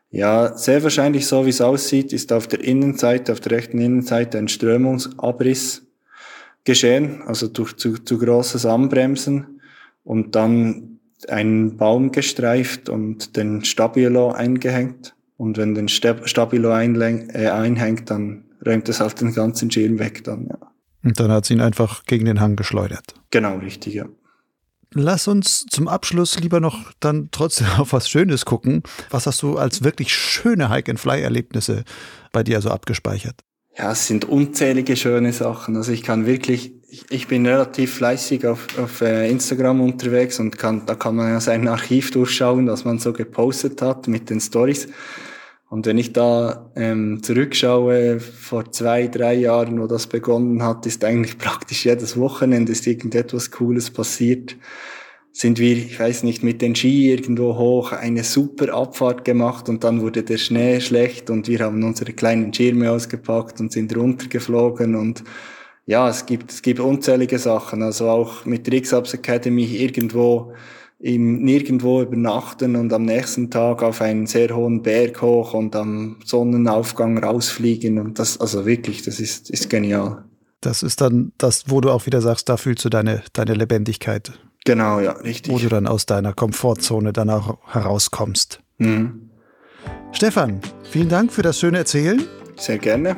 [0.09, 4.37] Ja, sehr wahrscheinlich so wie es aussieht, ist auf der Innenseite, auf der rechten Innenseite
[4.37, 5.83] ein Strömungsabriss
[6.63, 9.61] geschehen, also durch zu, zu großes Anbremsen
[10.03, 15.15] und dann einen Baum gestreift und den Stabilo eingehängt.
[15.35, 20.47] Und wenn den Stabilo äh, einhängt, dann räumt es auf den ganzen Schirm weg dann,
[20.47, 20.57] ja.
[21.03, 23.13] Und dann hat sie ihn einfach gegen den Hang geschleudert.
[23.31, 24.05] Genau, richtig, ja.
[24.93, 28.83] Lass uns zum Abschluss lieber noch dann trotzdem auf was Schönes gucken.
[29.09, 31.83] Was hast du als wirklich schöne Hike-and-Fly-Erlebnisse
[32.31, 33.41] bei dir so abgespeichert?
[33.77, 35.75] Ja, es sind unzählige schöne Sachen.
[35.75, 40.57] Also ich kann wirklich ich, ich bin relativ fleißig auf, auf äh, Instagram unterwegs und
[40.57, 44.39] kann, da kann man ja sein Archiv durchschauen, was man so gepostet hat mit den
[44.39, 44.87] Stories.
[45.69, 51.03] Und wenn ich da ähm, zurückschaue, vor zwei, drei Jahren, wo das begonnen hat, ist
[51.03, 54.55] eigentlich praktisch jedes Wochenende ist irgendetwas Cooles passiert.
[55.33, 59.83] Sind wir, ich weiß nicht, mit den Ski irgendwo hoch, eine super Abfahrt gemacht und
[59.83, 64.95] dann wurde der Schnee schlecht und wir haben unsere kleinen Schirme ausgepackt und sind runtergeflogen
[64.95, 65.23] und
[65.85, 67.81] ja, es gibt, es gibt unzählige Sachen.
[67.81, 70.53] Also auch mit Rixabs Academy irgendwo
[70.99, 76.17] im nirgendwo übernachten und am nächsten Tag auf einen sehr hohen Berg hoch und am
[76.25, 80.23] Sonnenaufgang rausfliegen und das, also wirklich, das ist, ist genial.
[80.61, 84.31] Das ist dann das, wo du auch wieder sagst, da fühlst du deine, deine Lebendigkeit.
[84.65, 85.53] Genau, ja, richtig.
[85.53, 88.59] Wo du dann aus deiner Komfortzone dann auch herauskommst.
[88.79, 89.29] Mhm.
[90.11, 92.23] Stefan, vielen Dank für das schöne Erzählen.
[92.57, 93.15] Sehr gerne.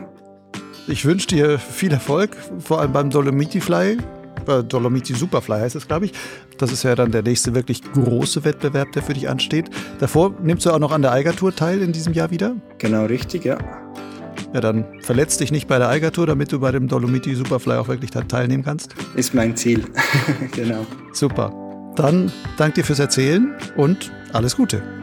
[0.87, 3.97] Ich wünsche dir viel Erfolg, vor allem beim Dolomiti Fly.
[4.49, 6.13] Äh, Dolomiti Superfly heißt es, glaube ich.
[6.57, 9.69] Das ist ja dann der nächste wirklich große Wettbewerb, der für dich ansteht.
[9.99, 12.55] Davor nimmst du auch noch an der Eiger-Tour teil in diesem Jahr wieder?
[12.79, 13.57] Genau, richtig, ja.
[14.53, 17.87] Ja, dann verletz dich nicht bei der Eiger-Tour, damit du bei dem Dolomiti Superfly auch
[17.87, 18.95] wirklich teilnehmen kannst.
[19.15, 19.83] Ist mein Ziel,
[20.51, 20.85] genau.
[21.13, 21.53] Super.
[21.95, 24.98] Dann danke dir fürs Erzählen und alles Gute.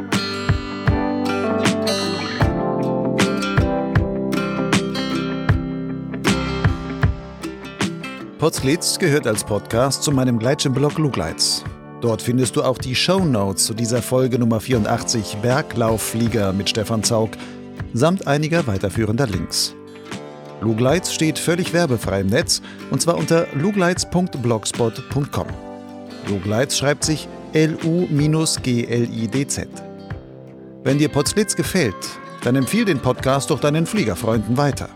[8.39, 11.65] Potsglitz gehört als Podcast zu meinem Gleitschirmblog Lugleitz.
[12.03, 17.03] Dort findest du auch die Show Notes zu dieser Folge Nummer 84 Berglaufflieger mit Stefan
[17.03, 17.31] Zaug
[17.95, 19.75] samt einiger weiterführender Links.
[20.61, 22.61] Lugleitz steht völlig werbefrei im Netz
[22.91, 25.47] und zwar unter lugleitz.blogspot.com.
[26.29, 28.59] Lugleitz schreibt sich L-U-G-L-I-D-Z.
[30.85, 31.95] Wenn dir Potsglitz gefällt,
[32.45, 34.91] dann empfiehl den Podcast doch deinen Fliegerfreunden weiter.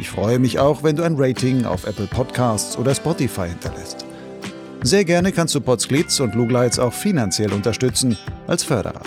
[0.00, 4.04] Ich freue mich auch, wenn du ein Rating auf Apple Podcasts oder Spotify hinterlässt.
[4.82, 8.16] Sehr gerne kannst du Podsglitz und Lugleitz auch finanziell unterstützen
[8.46, 9.02] als Förderer.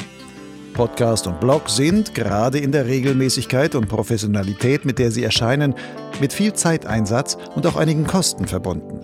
[0.73, 5.75] Podcast und Blog sind, gerade in der Regelmäßigkeit und Professionalität, mit der sie erscheinen,
[6.19, 8.99] mit viel Zeiteinsatz und auch einigen Kosten verbunden.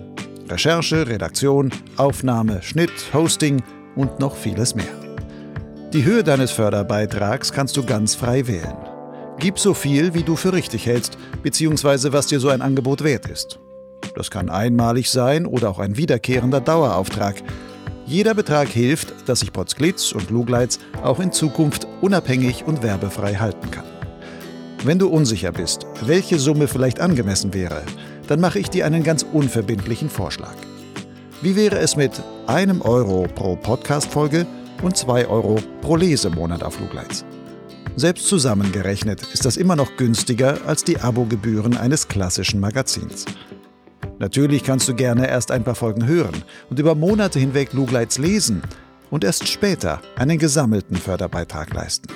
[0.48, 3.62] Recherche, Redaktion, Aufnahme, Schnitt, Hosting
[3.96, 4.86] und noch vieles mehr.
[5.92, 8.87] Die Höhe deines Förderbeitrags kannst du ganz frei wählen.
[9.40, 13.28] Gib so viel, wie du für richtig hältst, beziehungsweise was dir so ein Angebot wert
[13.28, 13.60] ist.
[14.16, 17.36] Das kann einmalig sein oder auch ein wiederkehrender Dauerauftrag.
[18.04, 23.70] Jeder Betrag hilft, dass sich Potsglitz und Lugleitz auch in Zukunft unabhängig und werbefrei halten
[23.70, 23.84] kann.
[24.82, 27.82] Wenn du unsicher bist, welche Summe vielleicht angemessen wäre,
[28.26, 30.54] dann mache ich dir einen ganz unverbindlichen Vorschlag.
[31.42, 34.46] Wie wäre es mit einem Euro pro Podcast-Folge
[34.82, 37.24] und zwei Euro pro Lesemonat auf Lugleitz?
[37.98, 43.24] Selbst zusammengerechnet ist das immer noch günstiger als die Abogebühren eines klassischen Magazins.
[44.20, 48.62] Natürlich kannst du gerne erst ein paar Folgen hören und über Monate hinweg Lugleitz lesen
[49.10, 52.06] und erst später einen gesammelten Förderbeitrag leisten.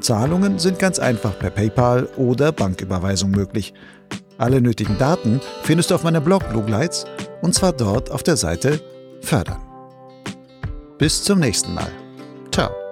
[0.00, 3.74] Zahlungen sind ganz einfach per PayPal oder Banküberweisung möglich.
[4.36, 7.04] Alle nötigen Daten findest du auf meinem Blog Lugleitz
[7.40, 8.80] und zwar dort auf der Seite
[9.20, 9.60] Fördern.
[10.98, 11.90] Bis zum nächsten Mal.
[12.52, 12.87] Ciao.